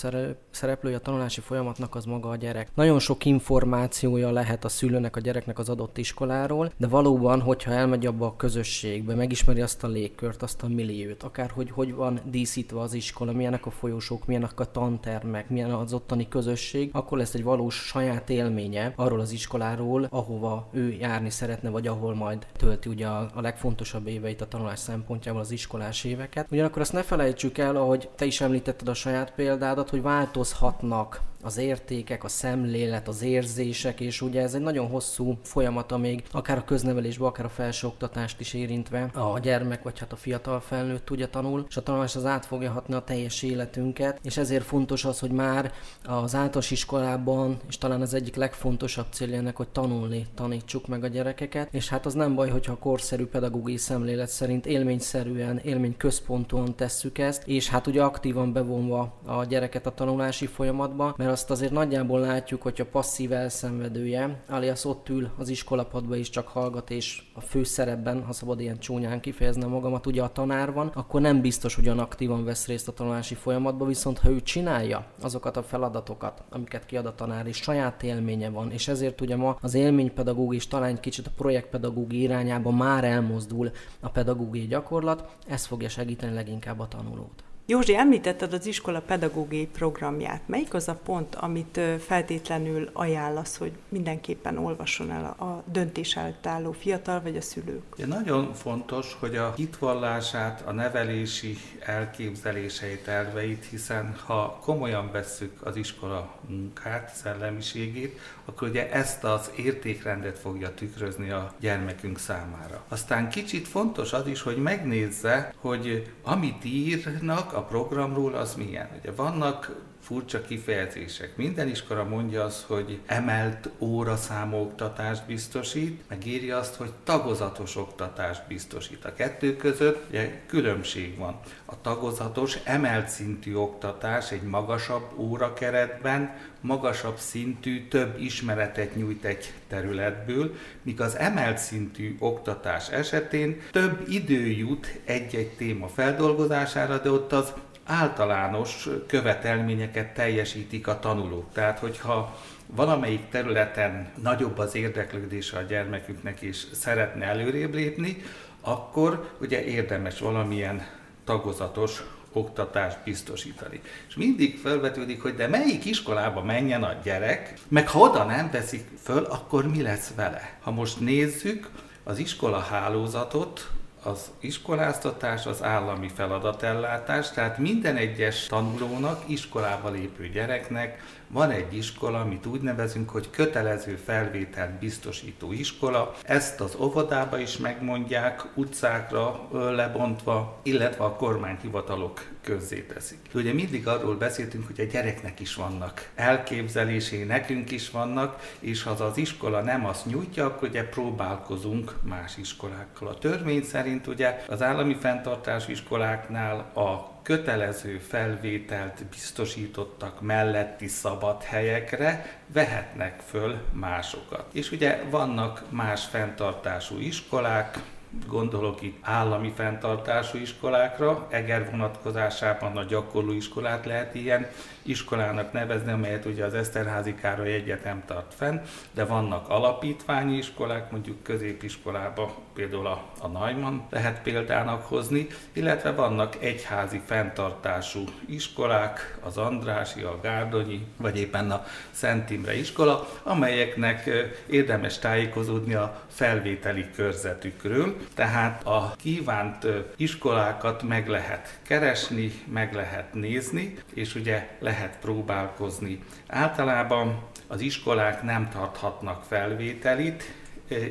szereplője 0.50 0.96
a 0.96 1.00
tanulási 1.00 1.40
folyamatnak 1.40 1.94
az 1.94 2.04
maga 2.04 2.28
a 2.28 2.36
gyerek. 2.36 2.68
Nagyon 2.74 2.98
sok 2.98 3.24
információja 3.24 4.30
lehet 4.30 4.64
a 4.64 4.68
szülőnek, 4.68 5.16
a 5.16 5.20
gyereknek 5.20 5.58
az 5.58 5.68
adott 5.68 5.98
iskoláról, 5.98 6.72
de 6.76 6.86
valóban, 6.86 7.40
hogyha 7.40 7.72
elmegy 7.72 8.06
abba 8.06 8.26
a 8.26 8.36
közösségbe, 8.36 9.14
megismeri 9.14 9.60
azt 9.60 9.84
a 9.84 9.88
légkört, 9.88 10.42
azt 10.42 10.62
a 10.62 10.68
milliót, 10.68 11.22
akár 11.22 11.50
hogy 11.50 11.70
hogy 11.70 11.94
van 11.94 12.20
díszítve 12.24 12.80
az 12.80 12.94
iskola, 12.94 13.32
milyenek 13.32 13.66
a 13.66 13.70
folyosók, 13.70 14.26
milyenek 14.26 14.60
a 14.60 14.70
tantermek, 14.70 15.48
milyen 15.48 15.70
az 15.70 15.92
ottani 15.92 16.28
közösség, 16.28 16.90
akkor 16.92 17.18
lesz 17.18 17.34
egy 17.34 17.42
valós 17.42 17.74
saját 17.74 18.30
élménye 18.30 18.92
arról 18.96 19.20
az 19.20 19.32
iskoláról, 19.32 20.06
ahova 20.10 20.68
ő 20.72 20.92
járni 20.92 21.30
szeretne, 21.30 21.68
vagy 21.68 21.86
ahol 21.86 22.14
majd 22.14 22.46
tölti 22.56 22.88
ugye 22.88 23.06
a, 23.06 23.30
a 23.34 23.40
legfontosabb 23.40 24.06
éveit 24.06 24.40
a 24.40 24.48
tanulás 24.48 24.78
szempontjából 24.78 25.40
az 25.40 25.50
iskolás 25.50 26.04
éveket. 26.04 26.46
Ugyanakkor 26.50 26.82
azt 26.82 26.92
ne 26.92 27.02
felejtsük 27.10 27.58
el, 27.58 27.76
ahogy 27.76 28.08
te 28.16 28.24
is 28.24 28.40
említetted 28.40 28.88
a 28.88 28.94
saját 28.94 29.32
példádat, 29.34 29.90
hogy 29.90 30.02
változhatnak 30.02 31.20
az 31.42 31.58
értékek, 31.58 32.24
a 32.24 32.28
szemlélet, 32.28 33.08
az 33.08 33.22
érzések, 33.22 34.00
és 34.00 34.20
ugye 34.20 34.42
ez 34.42 34.54
egy 34.54 34.60
nagyon 34.60 34.88
hosszú 34.88 35.38
folyamat, 35.42 35.98
még 35.98 36.22
akár 36.30 36.58
a 36.58 36.64
köznevelésbe, 36.64 37.26
akár 37.26 37.44
a 37.44 37.48
felsőoktatást 37.48 38.40
is 38.40 38.54
érintve. 38.54 39.10
A 39.14 39.38
gyermek, 39.38 39.82
vagy 39.82 39.98
hát 39.98 40.12
a 40.12 40.16
fiatal 40.16 40.60
felnőtt 40.60 41.04
tudja 41.04 41.28
tanul, 41.28 41.64
és 41.68 41.76
a 41.76 41.82
tanulás 41.82 42.16
az 42.16 42.26
át 42.26 42.46
fogja 42.46 42.70
hatni 42.70 42.94
a 42.94 43.04
teljes 43.04 43.42
életünket, 43.42 44.18
és 44.22 44.36
ezért 44.36 44.64
fontos 44.64 45.04
az, 45.04 45.18
hogy 45.18 45.30
már 45.30 45.72
az 46.04 46.34
általános 46.34 46.70
iskolában, 46.70 47.56
és 47.68 47.78
talán 47.78 48.00
az 48.00 48.14
egyik 48.14 48.34
legfontosabb 48.34 49.06
célja 49.10 49.36
ennek, 49.36 49.56
hogy 49.56 49.68
tanulni 49.68 50.26
tanítsuk 50.34 50.86
meg 50.86 51.04
a 51.04 51.08
gyerekeket, 51.08 51.74
és 51.74 51.88
hát 51.88 52.06
az 52.06 52.14
nem 52.14 52.34
baj, 52.34 52.48
hogyha 52.48 52.72
a 52.72 52.78
korszerű 52.78 53.26
pedagógiai 53.26 53.76
szemlélet 53.76 54.28
szerint 54.28 54.66
élményszerűen, 54.66 55.58
élményközpontúan 55.58 56.76
tesszük 56.76 57.18
ezt, 57.18 57.46
és 57.46 57.68
hát 57.68 57.86
ugye 57.86 58.02
aktívan 58.02 58.52
bevonva 58.52 59.18
a 59.24 59.44
gyereket 59.44 59.86
a 59.86 59.94
tanulási 59.94 60.46
folyamatba, 60.46 61.14
mert 61.16 61.29
mert 61.30 61.42
azt 61.42 61.50
azért 61.50 61.72
nagyjából 61.72 62.20
látjuk, 62.20 62.62
hogy 62.62 62.80
a 62.80 62.90
passzív 62.90 63.32
elszenvedője, 63.32 64.42
alias 64.48 64.84
ott 64.84 65.08
ül 65.08 65.30
az 65.38 65.48
iskolapadba 65.48 66.16
is 66.16 66.30
csak 66.30 66.48
hallgat, 66.48 66.90
és 66.90 67.22
a 67.34 67.40
főszerepben, 67.40 68.24
ha 68.24 68.32
szabad 68.32 68.60
ilyen 68.60 68.78
csúnyán 68.78 69.20
kifejezni 69.20 69.64
magamat, 69.64 70.06
ugye 70.06 70.22
a 70.22 70.32
tanár 70.32 70.72
van, 70.72 70.86
akkor 70.94 71.20
nem 71.20 71.40
biztos 71.40 71.78
ugyan 71.78 71.98
aktívan 71.98 72.44
vesz 72.44 72.66
részt 72.66 72.88
a 72.88 72.92
tanulási 72.92 73.34
folyamatban, 73.34 73.88
viszont 73.88 74.18
ha 74.18 74.28
ő 74.28 74.40
csinálja 74.40 75.06
azokat 75.22 75.56
a 75.56 75.62
feladatokat, 75.62 76.42
amiket 76.50 76.86
kiad 76.86 77.06
a 77.06 77.14
tanár, 77.14 77.46
és 77.46 77.56
saját 77.56 78.02
élménye 78.02 78.48
van, 78.48 78.70
és 78.70 78.88
ezért 78.88 79.20
ugye 79.20 79.36
ma 79.36 79.56
az 79.60 79.74
élménypedagóg 79.74 80.54
is 80.54 80.68
talán 80.68 80.90
egy 80.90 81.00
kicsit 81.00 81.26
a 81.26 81.32
projektpedagógi 81.36 82.20
irányába 82.20 82.70
már 82.70 83.04
elmozdul 83.04 83.70
a 84.00 84.08
pedagógiai 84.08 84.66
gyakorlat, 84.66 85.36
ez 85.46 85.66
fogja 85.66 85.88
segíteni 85.88 86.34
leginkább 86.34 86.80
a 86.80 86.88
tanulót. 86.88 87.49
Józsi, 87.70 87.96
említetted 87.96 88.52
az 88.52 88.66
iskola 88.66 89.00
pedagógiai 89.00 89.66
programját. 89.66 90.40
Melyik 90.46 90.74
az 90.74 90.88
a 90.88 91.00
pont, 91.04 91.34
amit 91.34 91.80
feltétlenül 92.06 92.90
ajánlasz, 92.92 93.56
hogy 93.56 93.72
mindenképpen 93.88 94.58
olvasson 94.58 95.10
el 95.10 95.24
a 95.24 95.62
döntés 95.72 96.16
előtt 96.16 96.46
álló 96.46 96.72
fiatal 96.72 97.20
vagy 97.20 97.36
a 97.36 97.40
szülők? 97.40 97.82
Ja, 97.96 98.06
nagyon 98.06 98.54
fontos, 98.54 99.16
hogy 99.20 99.36
a 99.36 99.52
hitvallását, 99.56 100.62
a 100.66 100.72
nevelési 100.72 101.56
elképzeléseit, 101.80 103.08
elveit, 103.08 103.64
hiszen 103.70 104.14
ha 104.26 104.58
komolyan 104.62 105.10
vesszük 105.12 105.66
az 105.66 105.76
iskola 105.76 106.34
munkát, 106.48 107.14
szellemiségét, 107.14 108.18
akkor 108.44 108.68
ugye 108.68 108.92
ezt 108.92 109.24
az 109.24 109.50
értékrendet 109.56 110.38
fogja 110.38 110.74
tükrözni 110.74 111.30
a 111.30 111.52
gyermekünk 111.60 112.18
számára. 112.18 112.84
Aztán 112.88 113.28
kicsit 113.28 113.68
fontos 113.68 114.12
az 114.12 114.26
is, 114.26 114.42
hogy 114.42 114.56
megnézze, 114.56 115.54
hogy 115.56 116.12
amit 116.22 116.64
írnak 116.64 117.52
a 117.60 117.64
programról, 117.64 118.34
az 118.34 118.54
milyen. 118.54 118.88
Ugye 118.98 119.12
vannak 119.12 119.76
furcsa 120.00 120.40
kifejezések. 120.40 121.36
Minden 121.36 121.68
iskola 121.68 122.04
mondja 122.04 122.44
azt, 122.44 122.62
hogy 122.62 123.00
emelt 123.06 123.70
óraszámú 123.78 124.56
oktatást 124.56 125.26
biztosít, 125.26 126.08
meg 126.08 126.26
írja 126.26 126.58
azt, 126.58 126.74
hogy 126.74 126.92
tagozatos 127.04 127.76
oktatást 127.76 128.46
biztosít. 128.48 129.04
A 129.04 129.14
kettő 129.14 129.56
között 129.56 130.08
ugye 130.08 130.42
különbség 130.46 131.18
van. 131.18 131.40
A 131.64 131.80
tagozatos, 131.80 132.58
emelt 132.64 133.08
szintű 133.08 133.54
oktatás 133.54 134.32
egy 134.32 134.42
magasabb 134.42 135.12
órakeretben, 135.16 136.36
magasabb 136.60 137.18
szintű, 137.18 137.88
több 137.88 138.20
ismeretet 138.20 138.96
nyújt 138.96 139.24
egy 139.24 139.52
területből, 139.68 140.54
míg 140.82 141.00
az 141.00 141.16
emelt 141.16 141.58
szintű 141.58 142.16
oktatás 142.18 142.88
esetén 142.88 143.60
több 143.70 144.08
idő 144.08 144.46
jut 144.46 145.00
egy-egy 145.04 145.50
téma 145.50 145.88
feldolgozására, 145.88 146.98
de 146.98 147.10
ott 147.10 147.32
az 147.32 147.52
általános 147.90 148.88
követelményeket 149.06 150.14
teljesítik 150.14 150.86
a 150.86 150.98
tanulók. 150.98 151.52
Tehát, 151.52 151.78
hogyha 151.78 152.38
valamelyik 152.66 153.28
területen 153.28 154.08
nagyobb 154.22 154.58
az 154.58 154.74
érdeklődése 154.74 155.58
a 155.58 155.62
gyermeküknek 155.62 156.40
és 156.40 156.66
szeretne 156.72 157.24
előrébb 157.24 157.74
lépni, 157.74 158.22
akkor 158.60 159.30
ugye 159.40 159.64
érdemes 159.64 160.20
valamilyen 160.20 160.86
tagozatos 161.24 162.02
oktatást 162.32 162.98
biztosítani. 163.04 163.80
És 164.08 164.14
mindig 164.14 164.58
felvetődik, 164.58 165.22
hogy 165.22 165.34
de 165.34 165.46
melyik 165.46 165.84
iskolába 165.84 166.42
menjen 166.42 166.82
a 166.82 166.96
gyerek, 167.02 167.54
meg 167.68 167.88
ha 167.88 167.98
oda 167.98 168.24
nem 168.24 168.50
veszik 168.50 168.84
föl, 169.02 169.24
akkor 169.24 169.68
mi 169.68 169.82
lesz 169.82 170.12
vele? 170.16 170.58
Ha 170.60 170.70
most 170.70 171.00
nézzük 171.00 171.68
az 172.04 172.18
iskola 172.18 172.58
hálózatot, 172.58 173.70
az 174.02 174.30
iskoláztatás 174.40 175.46
az 175.46 175.62
állami 175.62 176.08
feladatellátás, 176.08 177.30
tehát 177.30 177.58
minden 177.58 177.96
egyes 177.96 178.46
tanulónak, 178.46 179.22
iskolába 179.26 179.90
lépő 179.90 180.28
gyereknek 180.28 181.02
van 181.32 181.50
egy 181.50 181.76
iskola, 181.76 182.20
amit 182.20 182.46
úgy 182.46 182.60
nevezünk, 182.60 183.10
hogy 183.10 183.30
kötelező 183.30 183.94
felvételt 183.94 184.70
biztosító 184.70 185.52
iskola. 185.52 186.14
Ezt 186.22 186.60
az 186.60 186.76
óvodába 186.80 187.38
is 187.38 187.56
megmondják, 187.56 188.44
utcákra 188.54 189.48
lebontva, 189.52 190.60
illetve 190.62 191.04
a 191.04 191.16
kormányhivatalok 191.16 192.28
közzéteszik. 192.42 193.18
Ugye 193.34 193.52
mindig 193.52 193.86
arról 193.86 194.16
beszéltünk, 194.16 194.66
hogy 194.66 194.80
a 194.80 194.90
gyereknek 194.92 195.40
is 195.40 195.54
vannak 195.54 196.10
elképzelésé, 196.14 197.24
nekünk 197.24 197.70
is 197.70 197.90
vannak, 197.90 198.56
és 198.60 198.82
ha 198.82 198.90
az 198.90 199.16
iskola 199.16 199.60
nem 199.60 199.86
azt 199.86 200.06
nyújtja, 200.06 200.44
akkor 200.44 200.68
ugye 200.68 200.84
próbálkozunk 200.84 201.94
más 202.02 202.36
iskolákkal. 202.36 203.08
A 203.08 203.18
törvény 203.18 203.62
szerint 203.62 204.06
ugye 204.06 204.44
az 204.48 204.62
állami 204.62 204.94
fenntartású 204.94 205.70
iskoláknál 205.70 206.58
a 206.74 207.19
kötelező 207.22 207.98
felvételt 207.98 209.04
biztosítottak 209.04 210.20
melletti 210.20 210.86
szabad 210.86 211.42
helyekre 211.42 212.40
vehetnek 212.46 213.20
föl 213.26 213.62
másokat. 213.72 214.44
És 214.52 214.70
ugye 214.70 215.02
vannak 215.10 215.64
más 215.70 216.04
fenntartású 216.04 216.98
iskolák, 216.98 217.78
gondolok 218.26 218.82
itt 218.82 218.98
állami 219.00 219.52
fenntartású 219.56 220.38
iskolákra, 220.38 221.26
Eger 221.30 221.70
vonatkozásában 221.70 222.76
a 222.76 222.84
gyakorló 222.84 223.32
iskolát 223.32 223.86
lehet 223.86 224.14
ilyen 224.14 224.46
iskolának 224.82 225.52
nevezni, 225.52 225.92
amelyet 225.92 226.24
ugye 226.24 226.44
az 226.44 226.54
Eszterházi 226.54 227.14
Károly 227.14 227.52
Egyetem 227.52 228.02
tart 228.06 228.34
fenn, 228.34 228.58
de 228.92 229.04
vannak 229.04 229.48
alapítványi 229.48 230.36
iskolák, 230.36 230.90
mondjuk 230.90 231.22
középiskolába 231.22 232.34
például 232.54 232.86
a, 232.86 233.04
a 233.20 233.26
Najman 233.26 233.86
lehet 233.90 234.22
példának 234.22 234.86
hozni, 234.86 235.26
illetve 235.52 235.92
vannak 235.92 236.36
egyházi 236.40 237.00
fenntartású 237.04 238.04
iskolák, 238.26 239.18
az 239.22 239.36
Andrási, 239.36 240.02
a 240.02 240.18
Gárdonyi, 240.22 240.86
vagy 240.96 241.18
éppen 241.18 241.50
a 241.50 241.64
Szent 241.90 242.30
Imre 242.30 242.54
iskola, 242.54 243.08
amelyeknek 243.22 244.10
érdemes 244.46 244.98
tájékozódni 244.98 245.74
a 245.74 246.02
felvételi 246.10 246.90
körzetükről, 246.94 247.96
tehát 248.14 248.66
a 248.66 248.94
kívánt 248.96 249.66
iskolákat 249.96 250.82
meg 250.82 251.08
lehet 251.08 251.58
keresni, 251.62 252.32
meg 252.52 252.74
lehet 252.74 253.14
nézni, 253.14 253.76
és 253.94 254.14
ugye 254.14 254.48
lehet 254.58 254.98
próbálkozni. 255.00 256.02
Általában 256.26 257.22
az 257.46 257.60
iskolák 257.60 258.22
nem 258.22 258.48
tarthatnak 258.48 259.24
felvételit, 259.24 260.32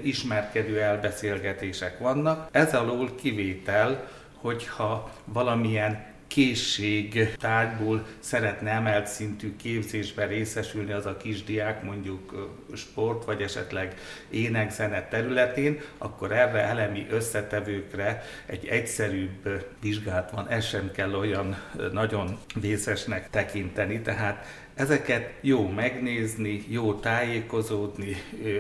ismerkedő 0.04 0.82
elbeszélgetések 0.82 2.00
vannak. 2.00 2.48
Ez 2.52 2.74
alól 2.74 3.16
kivétel, 3.16 4.08
hogyha 4.36 5.12
valamilyen 5.26 6.06
készség 6.30 7.36
tárgyból 7.36 8.06
szeretne 8.20 8.72
emelt 8.72 9.08
szintű 9.08 9.56
képzésben 9.56 10.28
részesülni 10.28 10.92
az 10.92 11.06
a 11.06 11.18
kisdiák, 11.18 11.84
mondjuk 11.84 12.52
sport 12.76 13.26
vagy 13.26 13.42
esetleg 13.42 13.96
ének-zene 14.30 15.08
területén, 15.08 15.82
akkor 15.98 16.32
erre 16.32 16.60
elemi 16.60 17.08
összetevőkre 17.10 18.24
egy 18.46 18.66
egyszerűbb 18.66 19.66
vizsgát 19.82 20.32
van, 20.32 20.48
ez 20.50 20.66
sem 20.66 20.92
kell 20.92 21.14
olyan 21.14 21.58
nagyon 21.92 22.38
vészesnek 22.56 23.30
tekinteni, 23.30 24.02
tehát 24.02 24.46
Ezeket 24.80 25.34
jó 25.42 25.68
megnézni, 25.68 26.66
jó 26.68 26.94
tájékozódni, 26.94 28.16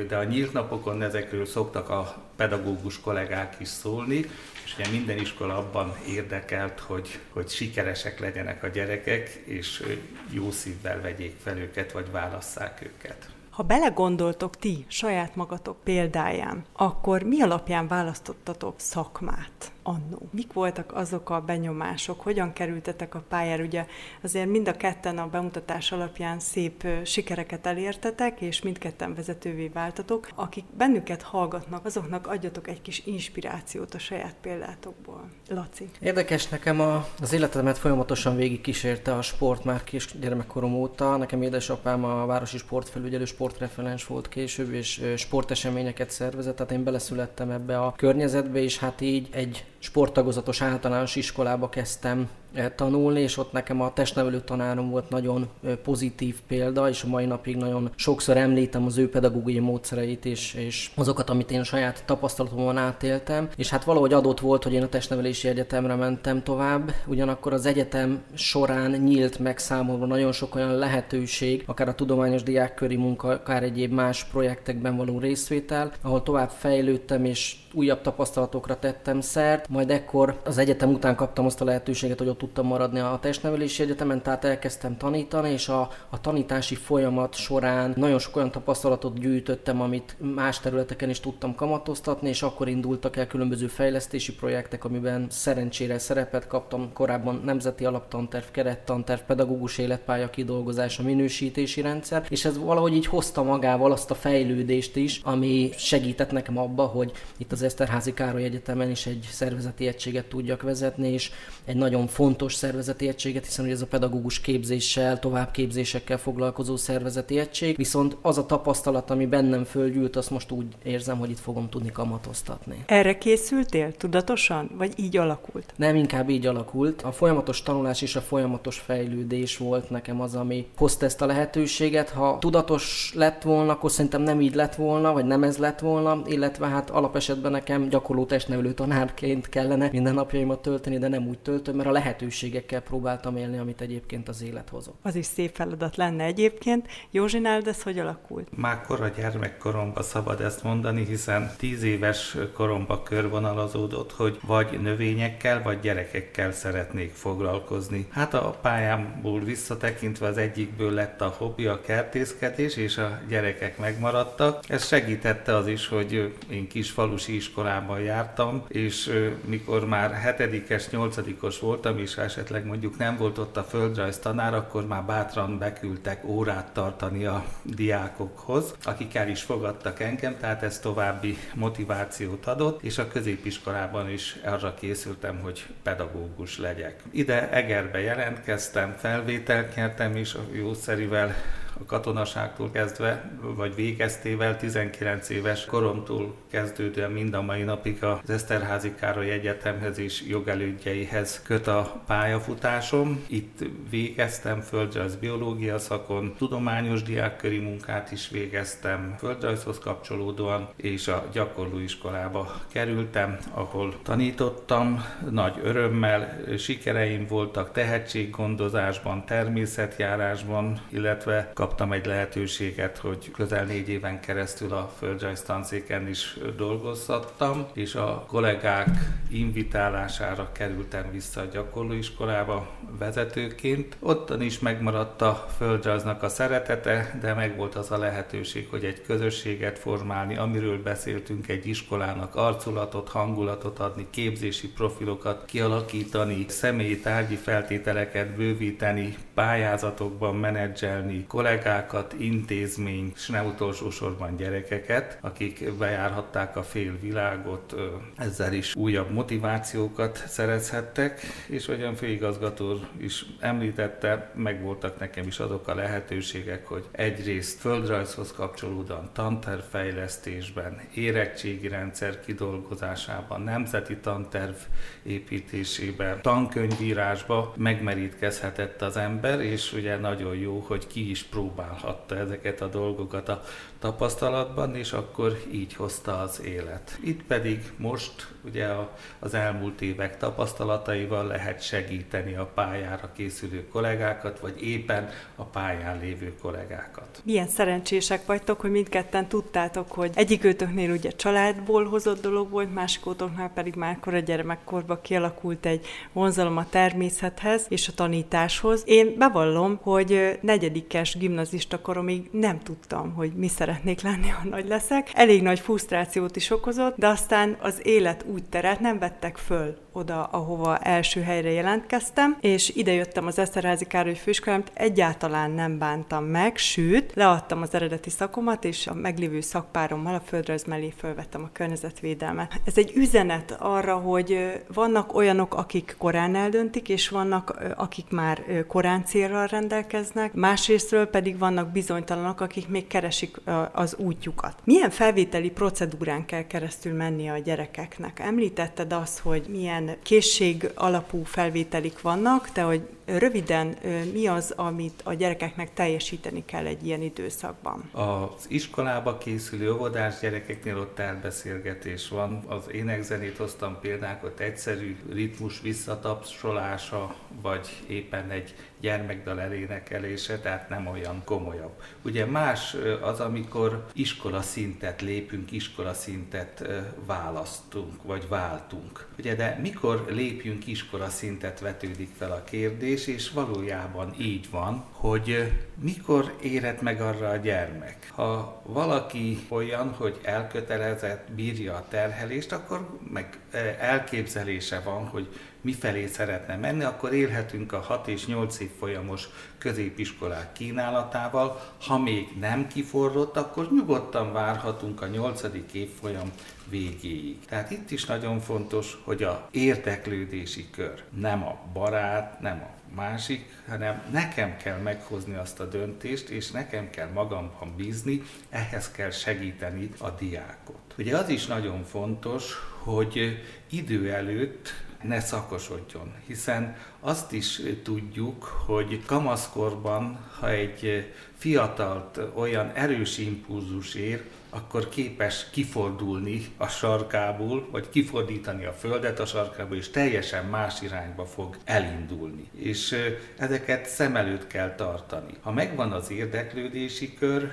de 0.07 0.15
a 0.15 0.23
nyílt 0.23 0.53
napokon 0.53 1.01
ezekről 1.01 1.45
szoktak 1.45 1.89
a 1.89 2.23
pedagógus 2.35 2.99
kollégák 2.99 3.55
is 3.59 3.67
szólni, 3.67 4.25
és 4.69 4.75
ugye 4.77 4.89
minden 4.89 5.17
iskola 5.17 5.57
abban 5.57 5.95
érdekelt, 6.07 6.79
hogy, 6.79 7.19
hogy 7.29 7.49
sikeresek 7.49 8.19
legyenek 8.19 8.63
a 8.63 8.67
gyerekek, 8.67 9.29
és 9.45 9.83
jó 10.31 10.51
szívvel 10.51 11.01
vegyék 11.01 11.35
fel 11.43 11.57
őket, 11.57 11.91
vagy 11.91 12.11
válasszák 12.11 12.81
őket. 12.81 13.29
Ha 13.49 13.63
belegondoltok 13.63 14.57
ti 14.57 14.85
saját 14.87 15.35
magatok 15.35 15.83
példáján, 15.83 16.65
akkor 16.73 17.23
mi 17.23 17.41
alapján 17.41 17.87
választottatok 17.87 18.79
szakmát? 18.79 19.71
Annó? 19.83 20.29
Mik 20.31 20.53
voltak 20.53 20.95
azok 20.95 21.29
a 21.29 21.41
benyomások? 21.41 22.21
Hogyan 22.21 22.53
kerültetek 22.53 23.15
a 23.15 23.23
pályára? 23.27 23.63
Ugye 23.63 23.85
azért 24.21 24.49
mind 24.49 24.67
a 24.67 24.73
ketten 24.73 25.17
a 25.17 25.27
bemutatás 25.27 25.91
alapján 25.91 26.39
szép 26.39 26.87
sikereket 27.03 27.65
elértetek, 27.65 28.41
és 28.41 28.61
mindketten 28.61 29.15
vezetővé 29.15 29.67
váltatok. 29.67 30.27
Akik 30.35 30.63
bennünket 30.77 31.21
hallgatnak, 31.21 31.85
azoknak 31.85 32.27
adjatok 32.27 32.67
egy 32.67 32.81
kis 32.81 33.05
inspirációt 33.05 33.93
a 33.93 33.99
saját 33.99 34.35
példátokból. 34.41 35.29
Laci. 35.49 35.89
Érdekes 35.99 36.47
nekem 36.47 36.79
a, 36.79 37.07
az 37.21 37.33
életemet 37.33 37.77
folyamatosan 37.77 38.35
végig 38.35 38.61
kísérte 38.61 39.13
a 39.13 39.21
sport 39.21 39.63
már 39.63 39.83
kis 39.83 40.19
gyermekkorom 40.19 40.73
óta. 40.73 41.17
Nekem 41.17 41.41
édesapám 41.41 42.03
a 42.03 42.25
városi 42.25 42.57
sportfelügyelő 42.57 43.25
sportreferens 43.25 44.05
volt 44.05 44.29
később, 44.29 44.73
és 44.73 45.01
sporteseményeket 45.15 46.09
szervezett, 46.09 46.55
tehát 46.55 46.71
én 46.71 46.83
beleszülettem 46.83 47.51
ebbe 47.51 47.79
a 47.79 47.93
környezetbe, 47.97 48.61
és 48.61 48.77
hát 48.77 49.01
így 49.01 49.27
egy 49.31 49.65
sporttagozatos 49.79 50.61
általános 50.61 51.15
iskolába 51.15 51.69
kezdtem 51.69 52.29
tanulni, 52.75 53.19
és 53.19 53.37
ott 53.37 53.51
nekem 53.51 53.81
a 53.81 53.93
testnevelő 53.93 54.39
tanárom 54.41 54.89
volt 54.89 55.09
nagyon 55.09 55.47
eh, 55.63 55.75
pozitív 55.75 56.35
példa, 56.47 56.89
és 56.89 57.03
a 57.03 57.07
mai 57.07 57.25
napig 57.25 57.55
nagyon 57.55 57.91
sokszor 57.95 58.37
említem 58.37 58.85
az 58.85 58.97
ő 58.97 59.09
pedagógiai 59.09 59.59
módszereit, 59.59 60.25
és, 60.25 60.53
és 60.53 60.91
azokat, 60.95 61.29
amit 61.29 61.51
én 61.51 61.63
saját 61.63 62.03
tapasztalatomon 62.05 62.77
átéltem, 62.77 63.49
és 63.55 63.69
hát 63.69 63.83
valahogy 63.83 64.13
adott 64.13 64.39
volt, 64.39 64.63
hogy 64.63 64.73
én 64.73 64.83
a 64.83 64.89
testnevelési 64.89 65.47
egyetemre 65.47 65.95
mentem 65.95 66.43
tovább, 66.43 66.93
ugyanakkor 67.05 67.53
az 67.53 67.65
egyetem 67.65 68.21
során 68.33 68.91
nyílt 68.91 69.39
meg 69.39 69.57
számomra 69.57 70.05
nagyon 70.05 70.31
sok 70.31 70.55
olyan 70.55 70.75
lehetőség, 70.75 71.63
akár 71.65 71.87
a 71.87 71.95
tudományos 71.95 72.43
diákköri 72.43 72.95
munka, 72.95 73.27
akár 73.27 73.63
egyéb 73.63 73.91
más 73.91 74.23
projektekben 74.23 74.97
való 74.97 75.19
részvétel, 75.19 75.91
ahol 76.01 76.23
tovább 76.23 76.49
fejlődtem, 76.49 77.25
és 77.25 77.55
újabb 77.73 78.01
tapasztalatokra 78.01 78.79
tettem 78.79 79.21
szert, 79.21 79.69
majd 79.69 79.89
ekkor 79.89 80.39
az 80.43 80.57
egyetem 80.57 80.89
után 80.89 81.15
kaptam 81.15 81.45
azt 81.45 81.61
a 81.61 81.65
lehetőséget, 81.65 82.17
hogy 82.17 82.27
ott 82.27 82.38
tudtam 82.39 82.65
maradni 82.65 82.99
a 82.99 83.17
testnevelési 83.21 83.83
egyetemen, 83.83 84.21
tehát 84.21 84.45
elkezdtem 84.45 84.97
tanítani, 84.97 85.51
és 85.51 85.69
a, 85.69 85.89
a 86.09 86.21
tanítási 86.21 86.75
folyamat 86.75 87.35
során 87.35 87.93
nagyon 87.95 88.19
sok 88.19 88.35
olyan 88.35 88.51
tapasztalatot 88.51 89.19
gyűjtöttem, 89.19 89.81
amit 89.81 90.15
más 90.35 90.59
területeken 90.59 91.09
is 91.09 91.19
tudtam 91.19 91.55
kamatoztatni, 91.55 92.29
és 92.29 92.41
akkor 92.41 92.67
indultak 92.67 93.15
el 93.15 93.27
különböző 93.27 93.67
fejlesztési 93.67 94.33
projektek, 94.35 94.83
amiben 94.83 95.27
szerencsére 95.29 95.99
szerepet 95.99 96.47
kaptam. 96.47 96.93
Korábban 96.93 97.41
nemzeti 97.45 97.85
alaptanterv, 97.85 98.45
kerettanterv, 98.51 99.19
pedagógus 99.21 99.77
életpálya 99.77 100.29
kidolgozása, 100.29 101.03
minősítési 101.03 101.81
rendszer, 101.81 102.25
és 102.29 102.45
ez 102.45 102.57
valahogy 102.57 102.93
így 102.93 103.05
hozta 103.05 103.43
magával 103.43 103.91
azt 103.91 104.11
a 104.11 104.15
fejlődést 104.15 104.95
is, 104.95 105.21
ami 105.23 105.69
segített 105.77 106.31
nekem 106.31 106.57
abba, 106.57 106.83
hogy 106.85 107.11
itt 107.37 107.51
az 107.51 107.61
Eszterházi 107.61 108.13
Károly 108.13 108.43
Egyetemen 108.43 108.89
is 108.89 109.05
egy 109.05 109.27
szervezeti 109.31 109.87
egységet 109.87 110.25
tudjak 110.25 110.61
vezetni, 110.61 111.07
és 111.07 111.31
egy 111.65 111.75
nagyon 111.75 112.07
fontos 112.07 112.27
szervezeti 112.37 113.07
egységet, 113.07 113.45
hiszen 113.45 113.65
ez 113.65 113.81
a 113.81 113.85
pedagógus 113.85 114.41
képzéssel, 114.41 115.19
továbbképzésekkel 115.19 116.17
foglalkozó 116.17 116.75
szervezeti 116.75 117.39
egység, 117.39 117.77
viszont 117.77 118.17
az 118.21 118.37
a 118.37 118.45
tapasztalat, 118.45 119.09
ami 119.09 119.25
bennem 119.25 119.63
fölgyűlt, 119.63 120.15
azt 120.15 120.29
most 120.29 120.51
úgy 120.51 120.65
érzem, 120.83 121.17
hogy 121.17 121.29
itt 121.29 121.39
fogom 121.39 121.69
tudni 121.69 121.91
kamatoztatni. 121.91 122.83
Erre 122.85 123.17
készültél 123.17 123.91
tudatosan, 123.91 124.69
vagy 124.77 124.93
így 124.95 125.17
alakult? 125.17 125.73
Nem, 125.75 125.95
inkább 125.95 126.29
így 126.29 126.45
alakult. 126.45 127.01
A 127.01 127.11
folyamatos 127.11 127.63
tanulás 127.63 128.01
és 128.01 128.15
a 128.15 128.21
folyamatos 128.21 128.79
fejlődés 128.79 129.57
volt 129.57 129.89
nekem 129.89 130.21
az, 130.21 130.35
ami 130.35 130.67
hozta 130.77 131.05
ezt 131.05 131.21
a 131.21 131.25
lehetőséget. 131.25 132.09
Ha 132.09 132.37
tudatos 132.39 133.11
lett 133.15 133.41
volna, 133.41 133.71
akkor 133.71 133.91
szerintem 133.91 134.21
nem 134.21 134.41
így 134.41 134.55
lett 134.55 134.75
volna, 134.75 135.13
vagy 135.13 135.25
nem 135.25 135.43
ez 135.43 135.57
lett 135.57 135.79
volna, 135.79 136.21
illetve 136.25 136.67
hát 136.67 136.89
alapesetben 136.89 137.51
nekem 137.51 137.89
gyakorló 137.89 138.25
testnevelő 138.25 138.73
tanárként 138.73 139.49
kellene 139.49 139.89
minden 139.91 140.13
napjaimat 140.13 140.61
tölteni, 140.61 140.97
de 140.97 141.07
nem 141.07 141.27
úgy 141.27 141.39
töltöm, 141.39 141.75
mert 141.75 141.89
a 141.89 141.91
lehetőségekkel 142.19 142.81
próbáltam 142.81 143.37
élni, 143.37 143.57
amit 143.57 143.81
egyébként 143.81 144.29
az 144.29 144.41
élet 144.41 144.69
hozott. 144.69 144.99
Az 145.01 145.15
is 145.15 145.25
szép 145.25 145.55
feladat 145.55 145.95
lenne 145.95 146.23
egyébként. 146.23 146.87
Józsinál, 147.11 147.61
ez 147.65 147.83
hogy 147.83 147.99
alakult? 147.99 148.47
Már 148.57 148.81
kora 148.81 149.07
gyermekkoromban 149.07 150.03
szabad 150.03 150.41
ezt 150.41 150.63
mondani, 150.63 151.05
hiszen 151.05 151.51
tíz 151.57 151.83
éves 151.83 152.37
koromban 152.53 153.03
körvonalazódott, 153.03 154.11
hogy 154.11 154.39
vagy 154.45 154.81
növényekkel, 154.81 155.61
vagy 155.61 155.79
gyerekekkel 155.79 156.51
szeretnék 156.51 157.13
foglalkozni. 157.13 158.07
Hát 158.09 158.33
a 158.33 158.57
pályámból 158.61 159.39
visszatekintve 159.39 160.27
az 160.27 160.37
egyikből 160.37 160.91
lett 160.91 161.21
a 161.21 161.35
hobbi, 161.37 161.65
a 161.65 161.81
kertészkedés, 161.81 162.75
és 162.75 162.97
a 162.97 163.19
gyerekek 163.27 163.77
megmaradtak. 163.77 164.63
Ez 164.67 164.87
segítette 164.87 165.55
az 165.55 165.67
is, 165.67 165.87
hogy 165.87 166.33
én 166.49 166.67
kis 166.67 166.91
falusi 166.91 167.35
iskolában 167.35 167.99
jártam, 167.99 168.63
és 168.67 169.11
mikor 169.45 169.85
már 169.85 170.11
hetedikes, 170.11 170.89
nyolcadikos 170.89 171.59
voltam, 171.59 171.97
és 171.97 172.08
esetleg 172.17 172.65
mondjuk 172.65 172.97
nem 172.97 173.17
volt 173.17 173.37
ott 173.37 173.57
a 173.57 173.63
földrajz 173.63 174.17
tanár, 174.17 174.53
akkor 174.53 174.87
már 174.87 175.03
bátran 175.03 175.57
beküldtek 175.57 176.25
órát 176.25 176.71
tartani 176.71 177.25
a 177.25 177.45
diákokhoz, 177.63 178.73
akik 178.83 179.15
el 179.15 179.29
is 179.29 179.41
fogadtak 179.41 179.99
engem, 179.99 180.37
tehát 180.37 180.63
ez 180.63 180.79
további 180.79 181.37
motivációt 181.53 182.45
adott, 182.45 182.83
és 182.83 182.97
a 182.97 183.07
középiskolában 183.07 184.09
is 184.09 184.37
arra 184.45 184.73
készültem, 184.73 185.39
hogy 185.39 185.65
pedagógus 185.83 186.57
legyek. 186.57 187.03
Ide 187.11 187.49
Egerbe 187.49 187.99
jelentkeztem, 187.99 188.95
felvételt 188.97 189.75
nyertem, 189.75 190.15
és 190.15 190.37
jószerivel 190.51 191.35
a 191.81 191.85
katonaságtól 191.85 192.71
kezdve, 192.71 193.31
vagy 193.41 193.75
végeztével, 193.75 194.57
19 194.57 195.29
éves 195.29 195.65
koromtól 195.65 196.35
kezdődően 196.51 197.11
mind 197.11 197.33
a 197.33 197.41
mai 197.41 197.63
napig 197.63 198.03
az 198.03 198.29
Eszterházi 198.29 198.93
Károly 198.95 199.29
Egyetemhez 199.29 199.97
és 199.97 200.23
jogelődjeihez 200.27 201.41
köt 201.41 201.67
a 201.67 202.01
pályafutásom. 202.07 203.23
Itt 203.27 203.59
végeztem 203.89 204.61
földrajz 204.61 205.15
biológia 205.15 205.79
szakon, 205.79 206.33
tudományos 206.37 207.03
diákköri 207.03 207.59
munkát 207.59 208.11
is 208.11 208.29
végeztem, 208.29 209.15
földrajzhoz 209.17 209.79
kapcsolódóan, 209.79 210.69
és 210.75 211.07
a 211.07 211.27
gyakorlóiskolába 211.31 212.55
kerültem, 212.67 213.37
ahol 213.53 213.95
tanítottam, 214.03 215.05
nagy 215.29 215.59
örömmel, 215.63 216.43
sikereim 216.57 217.27
voltak 217.27 217.71
tehetséggondozásban, 217.71 219.25
természetjárásban, 219.25 220.81
illetve 220.89 221.51
kap 221.53 221.68
kaptam 221.69 221.93
egy 221.93 222.05
lehetőséget, 222.05 222.97
hogy 222.97 223.31
közel 223.31 223.65
négy 223.65 223.89
éven 223.89 224.19
keresztül 224.19 224.73
a 224.73 224.91
földrajz 224.97 225.41
tanszéken 225.41 226.07
is 226.07 226.37
dolgozhattam, 226.57 227.67
és 227.73 227.95
a 227.95 228.25
kollégák 228.27 228.87
invitálására 229.29 230.51
kerültem 230.51 231.11
vissza 231.11 231.41
a 231.41 231.45
gyakorlóiskolába 231.45 232.69
vezetőként. 232.99 233.97
Ottan 233.99 234.41
is 234.41 234.59
megmaradt 234.59 235.21
a 235.21 235.47
földrajznak 235.57 236.23
a 236.23 236.29
szeretete, 236.29 237.17
de 237.21 237.33
megvolt 237.33 237.75
az 237.75 237.91
a 237.91 237.97
lehetőség, 237.97 238.67
hogy 238.69 238.83
egy 238.83 239.01
közösséget 239.01 239.79
formálni, 239.79 240.37
amiről 240.37 240.81
beszéltünk, 240.81 241.47
egy 241.47 241.67
iskolának 241.67 242.35
arculatot, 242.35 243.09
hangulatot 243.09 243.79
adni, 243.79 244.07
képzési 244.09 244.67
profilokat 244.67 245.45
kialakítani, 245.45 246.45
személyi 246.47 246.99
tárgyi 246.99 247.35
feltételeket 247.35 248.35
bővíteni, 248.35 249.17
pályázatokban 249.33 250.35
menedzselni, 250.35 251.25
kollégák 251.27 251.58
kollégákat, 251.63 252.15
intézmény, 252.17 253.11
és 253.15 253.27
nem 253.27 253.45
utolsó 253.45 253.89
sorban 253.89 254.35
gyerekeket, 254.35 255.17
akik 255.21 255.73
bejárhatták 255.73 256.55
a 256.55 256.63
fél 256.63 256.99
világot, 257.01 257.75
ezzel 258.17 258.53
is 258.53 258.75
újabb 258.75 259.11
motivációkat 259.11 260.23
szerezhettek, 260.27 261.21
és 261.47 261.67
olyan 261.67 261.95
főigazgató 261.95 262.79
is 262.97 263.25
említette, 263.39 264.31
megvoltak 264.35 264.99
nekem 264.99 265.27
is 265.27 265.39
azok 265.39 265.67
a 265.67 265.75
lehetőségek, 265.75 266.67
hogy 266.67 266.85
egyrészt 266.91 267.59
földrajzhoz 267.59 268.31
kapcsolódóan 268.31 269.09
tantervfejlesztésben, 269.13 270.81
érettségi 270.93 271.67
rendszer 271.67 272.19
kidolgozásában, 272.19 273.41
nemzeti 273.41 273.97
tanterv 273.97 274.55
építésében, 275.03 276.21
tankönyvírásba 276.21 277.53
megmerítkezhetett 277.57 278.81
az 278.81 278.97
ember, 278.97 279.41
és 279.41 279.73
ugye 279.73 279.97
nagyon 279.97 280.35
jó, 280.35 280.59
hogy 280.67 280.87
ki 280.87 281.09
is 281.09 281.23
próbál 281.23 281.48
próbálhatta 281.49 282.15
ezeket 282.15 282.61
a 282.61 282.67
dolgokat 282.67 283.29
a 283.29 283.41
tapasztalatban, 283.79 284.75
és 284.75 284.91
akkor 284.91 285.41
így 285.51 285.73
hozta 285.73 286.19
az 286.19 286.41
élet. 286.41 286.99
Itt 287.03 287.23
pedig 287.23 287.71
most 287.77 288.27
ugye 288.45 288.65
a, 288.65 288.97
az 289.19 289.33
elmúlt 289.33 289.81
évek 289.81 290.17
tapasztalataival 290.17 291.27
lehet 291.27 291.61
segíteni 291.61 292.35
a 292.35 292.45
pályára 292.45 293.11
készülő 293.15 293.67
kollégákat, 293.67 294.39
vagy 294.39 294.61
éppen 294.61 295.09
a 295.35 295.43
pályán 295.43 295.99
lévő 295.99 296.33
kollégákat. 296.41 297.21
Milyen 297.23 297.47
szerencsések 297.47 298.25
vagytok, 298.25 298.61
hogy 298.61 298.71
mindketten 298.71 299.27
tudtátok, 299.27 299.91
hogy 299.91 300.11
egyikőtöknél 300.13 300.91
ugye 300.91 301.09
családból 301.09 301.85
hozott 301.85 302.21
dolog 302.21 302.49
volt, 302.49 302.73
másikótoknál 302.73 303.51
pedig 303.53 303.75
már 303.75 303.97
a 304.01 304.17
gyermekkorban 304.17 304.99
kialakult 305.01 305.65
egy 305.65 305.85
vonzalom 306.13 306.57
a 306.57 306.69
természethez 306.69 307.65
és 307.69 307.87
a 307.87 307.93
tanításhoz. 307.93 308.83
Én 308.85 309.15
bevallom, 309.17 309.79
hogy 309.81 310.39
negyedikes 310.41 311.17
gimnazista 311.17 311.81
koromig 311.81 312.29
nem 312.31 312.59
tudtam, 312.59 313.13
hogy 313.13 313.31
mi 313.35 313.47
szeretnék 313.69 314.01
lenni, 314.01 314.27
ha 314.27 314.47
nagy 314.47 314.67
leszek. 314.67 315.11
Elég 315.13 315.41
nagy 315.41 315.59
frusztrációt 315.59 316.35
is 316.35 316.49
okozott, 316.49 316.97
de 316.97 317.07
aztán 317.07 317.57
az 317.61 317.79
élet 317.83 318.25
úgy 318.27 318.43
terelt, 318.43 318.79
nem 318.79 318.99
vettek 318.99 319.37
föl 319.37 319.77
oda, 319.91 320.23
ahova 320.23 320.77
első 320.77 321.21
helyre 321.21 321.51
jelentkeztem, 321.51 322.37
és 322.41 322.69
ide 322.75 322.91
jöttem 322.91 323.25
az 323.27 323.39
Eszterházi 323.39 323.85
Károly 323.85 324.15
főiskolámat, 324.15 324.71
egyáltalán 324.73 325.51
nem 325.51 325.77
bántam 325.77 326.23
meg, 326.23 326.57
sőt, 326.57 327.13
leadtam 327.13 327.61
az 327.61 327.73
eredeti 327.73 328.09
szakomat, 328.09 328.65
és 328.65 328.87
a 328.87 328.93
meglévő 328.93 329.41
szakpárommal 329.41 330.15
a 330.15 330.19
földrajz 330.19 330.63
mellé 330.63 330.93
fölvettem 330.97 331.43
a 331.43 331.49
környezetvédelmet. 331.53 332.61
Ez 332.65 332.77
egy 332.77 332.91
üzenet 332.95 333.55
arra, 333.59 333.95
hogy 333.95 334.61
vannak 334.73 335.15
olyanok, 335.15 335.53
akik 335.53 335.95
korán 335.97 336.35
eldöntik, 336.35 336.89
és 336.89 337.09
vannak, 337.09 337.59
akik 337.75 338.09
már 338.09 338.65
korán 338.67 339.05
célral 339.05 339.47
rendelkeznek, 339.47 340.33
másrésztről 340.33 341.05
pedig 341.05 341.37
vannak 341.37 341.71
bizonytalanok, 341.71 342.41
akik 342.41 342.67
még 342.67 342.87
keresik 342.87 343.37
az 343.71 343.95
útjukat. 343.95 344.53
Milyen 344.63 344.89
felvételi 344.89 345.49
procedúrán 345.49 346.25
kell 346.25 346.47
keresztül 346.47 346.93
menni 346.93 347.29
a 347.29 347.37
gyerekeknek? 347.37 348.19
Említetted 348.19 348.93
azt, 348.93 349.19
hogy 349.19 349.45
milyen 349.49 349.78
készség 350.03 350.71
alapú 350.75 351.23
felvételik 351.23 352.01
vannak, 352.01 352.49
te, 352.51 352.61
hogy 352.61 352.81
Röviden, 353.17 353.75
mi 354.13 354.27
az, 354.27 354.53
amit 354.55 355.01
a 355.03 355.13
gyerekeknek 355.13 355.73
teljesíteni 355.73 356.45
kell 356.45 356.65
egy 356.65 356.85
ilyen 356.85 357.01
időszakban? 357.01 357.89
Az 357.91 358.45
iskolába 358.47 359.17
készülő 359.17 359.73
óvodás 359.73 360.19
gyerekeknél 360.21 360.77
ott 360.77 360.99
elbeszélgetés 360.99 362.09
van. 362.09 362.43
Az 362.47 362.63
énekzenét 362.71 363.37
hoztam 363.37 363.77
példákat, 363.81 364.39
egyszerű 364.39 364.97
ritmus 365.11 365.61
visszatapsolása, 365.61 367.15
vagy 367.41 367.69
éppen 367.87 368.31
egy 368.31 368.55
gyermekdal 368.79 369.41
elénekelése, 369.41 370.39
tehát 370.39 370.69
nem 370.69 370.87
olyan 370.87 371.21
komolyabb. 371.25 371.81
Ugye 372.01 372.25
más 372.25 372.75
az, 373.01 373.19
amikor 373.19 373.85
iskola 373.93 374.41
szintet 374.41 375.01
lépünk, 375.01 375.51
iskola 375.51 375.93
szintet 375.93 376.67
választunk, 377.05 378.03
vagy 378.03 378.27
váltunk. 378.27 379.07
Ugye, 379.17 379.35
de 379.35 379.59
mikor 379.61 380.05
lépjünk 380.09 380.67
iskola 380.67 381.09
szintet 381.09 381.59
vetődik 381.59 382.09
fel 382.17 382.31
a 382.31 382.43
kérdés, 382.43 382.98
és 383.07 383.31
valójában 383.31 384.15
így 384.19 384.49
van, 384.49 384.85
hogy 384.91 385.51
mikor 385.81 386.35
éred 386.41 386.81
meg 386.81 387.01
arra 387.01 387.29
a 387.29 387.35
gyermek. 387.35 388.11
Ha 388.15 388.61
valaki 388.65 389.39
olyan, 389.49 389.93
hogy 389.93 390.19
elkötelezett, 390.23 391.31
bírja 391.31 391.73
a 391.75 391.85
terhelést, 391.89 392.51
akkor 392.51 392.99
meg 393.11 393.39
elképzelése 393.79 394.79
van, 394.79 395.07
hogy 395.07 395.27
mifelé 395.61 396.07
szeretne 396.07 396.55
menni, 396.55 396.83
akkor 396.83 397.13
élhetünk 397.13 397.73
a 397.73 397.79
6 397.79 398.07
és 398.07 398.25
8 398.25 398.59
év 398.59 398.69
folyamos 398.79 399.29
középiskolák 399.57 400.51
kínálatával. 400.51 401.73
Ha 401.81 401.97
még 401.97 402.27
nem 402.39 402.67
kiforrott, 402.67 403.37
akkor 403.37 403.71
nyugodtan 403.71 404.33
várhatunk 404.33 405.01
a 405.01 405.07
8. 405.07 405.41
évfolyam 405.71 406.31
végéig. 406.69 407.45
Tehát 407.45 407.71
itt 407.71 407.91
is 407.91 408.05
nagyon 408.05 408.39
fontos, 408.39 408.97
hogy 409.03 409.23
a 409.23 409.47
érdeklődési 409.51 410.69
kör 410.69 411.03
nem 411.09 411.43
a 411.43 411.59
barát, 411.73 412.39
nem 412.39 412.61
a 412.63 412.95
másik, 412.95 413.45
hanem 413.67 414.03
nekem 414.11 414.57
kell 414.57 414.77
meghozni 414.77 415.35
azt 415.35 415.59
a 415.59 415.65
döntést, 415.65 416.29
és 416.29 416.51
nekem 416.51 416.89
kell 416.89 417.07
magamban 417.07 417.73
bízni, 417.75 418.21
ehhez 418.49 418.91
kell 418.91 419.11
segíteni 419.11 419.89
a 419.97 420.09
diákot. 420.09 420.93
Ugye 420.97 421.17
az 421.17 421.29
is 421.29 421.45
nagyon 421.45 421.83
fontos, 421.83 422.53
hogy 422.79 423.43
idő 423.69 424.13
előtt 424.13 424.73
ne 425.01 425.19
szakosodjon, 425.19 426.13
hiszen 426.27 426.75
azt 426.99 427.31
is 427.31 427.61
tudjuk, 427.83 428.43
hogy 428.43 429.05
kamaszkorban, 429.05 430.19
ha 430.39 430.49
egy 430.49 431.11
fiatalt 431.37 432.19
olyan 432.35 432.71
erős 432.73 433.17
impulzus 433.17 433.93
ér, 433.93 434.23
akkor 434.49 434.89
képes 434.89 435.49
kifordulni 435.51 436.45
a 436.57 436.67
sarkából, 436.67 437.67
vagy 437.71 437.89
kifordítani 437.89 438.65
a 438.65 438.73
földet 438.73 439.19
a 439.19 439.25
sarkából, 439.25 439.77
és 439.77 439.89
teljesen 439.89 440.45
más 440.45 440.81
irányba 440.81 441.25
fog 441.25 441.57
elindulni. 441.63 442.49
És 442.55 442.95
ezeket 443.37 443.85
szem 443.85 444.15
előtt 444.15 444.47
kell 444.47 444.75
tartani. 444.75 445.33
Ha 445.41 445.51
megvan 445.51 445.91
az 445.91 446.11
érdeklődési 446.11 447.13
kör, 447.13 447.51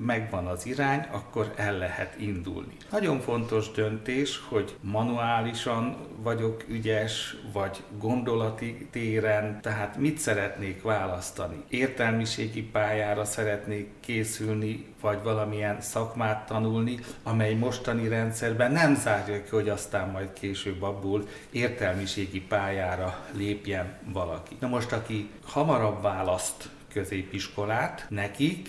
megvan 0.00 0.46
az 0.46 0.66
irány, 0.66 1.06
akkor 1.10 1.52
el 1.56 1.78
lehet 1.78 2.20
indulni. 2.20 2.76
Nagyon 2.90 3.20
fontos 3.20 3.70
döntés, 3.70 4.42
hogy 4.48 4.76
manuálisan 4.80 5.96
vagyok 6.26 6.64
ügyes, 6.68 7.36
vagy 7.52 7.82
gondolati 7.98 8.88
téren, 8.90 9.60
tehát 9.62 9.96
mit 9.96 10.18
szeretnék 10.18 10.82
választani. 10.82 11.64
Értelmiségi 11.68 12.62
pályára 12.62 13.24
szeretnék 13.24 13.90
készülni, 14.00 14.86
vagy 15.00 15.22
valamilyen 15.22 15.80
szakmát 15.80 16.46
tanulni, 16.46 16.98
amely 17.22 17.54
mostani 17.54 18.08
rendszerben 18.08 18.72
nem 18.72 18.94
zárja 18.94 19.42
ki, 19.42 19.50
hogy 19.50 19.68
aztán 19.68 20.08
majd 20.08 20.32
később 20.32 20.82
abból 20.82 21.22
értelmiségi 21.50 22.40
pályára 22.40 23.26
lépjen 23.32 23.98
valaki. 24.12 24.56
Na 24.60 24.68
most, 24.68 24.92
aki 24.92 25.30
hamarabb 25.44 26.02
választ 26.02 26.68
középiskolát. 26.96 28.06
Nekik 28.08 28.68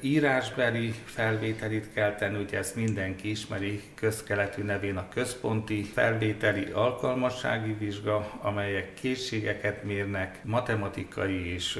írásbeli 0.00 0.94
felvételit 1.04 1.92
kell 1.92 2.14
tenni, 2.14 2.42
ugye 2.42 2.58
ezt 2.58 2.76
mindenki 2.76 3.30
ismeri, 3.30 3.82
közkeletű 3.94 4.62
nevén 4.62 4.96
a 4.96 5.08
központi 5.08 5.82
felvételi 5.82 6.70
alkalmassági 6.72 7.72
vizsga, 7.72 8.38
amelyek 8.40 8.94
készségeket 8.94 9.84
mérnek 9.84 10.38
matematikai 10.44 11.52
és 11.52 11.78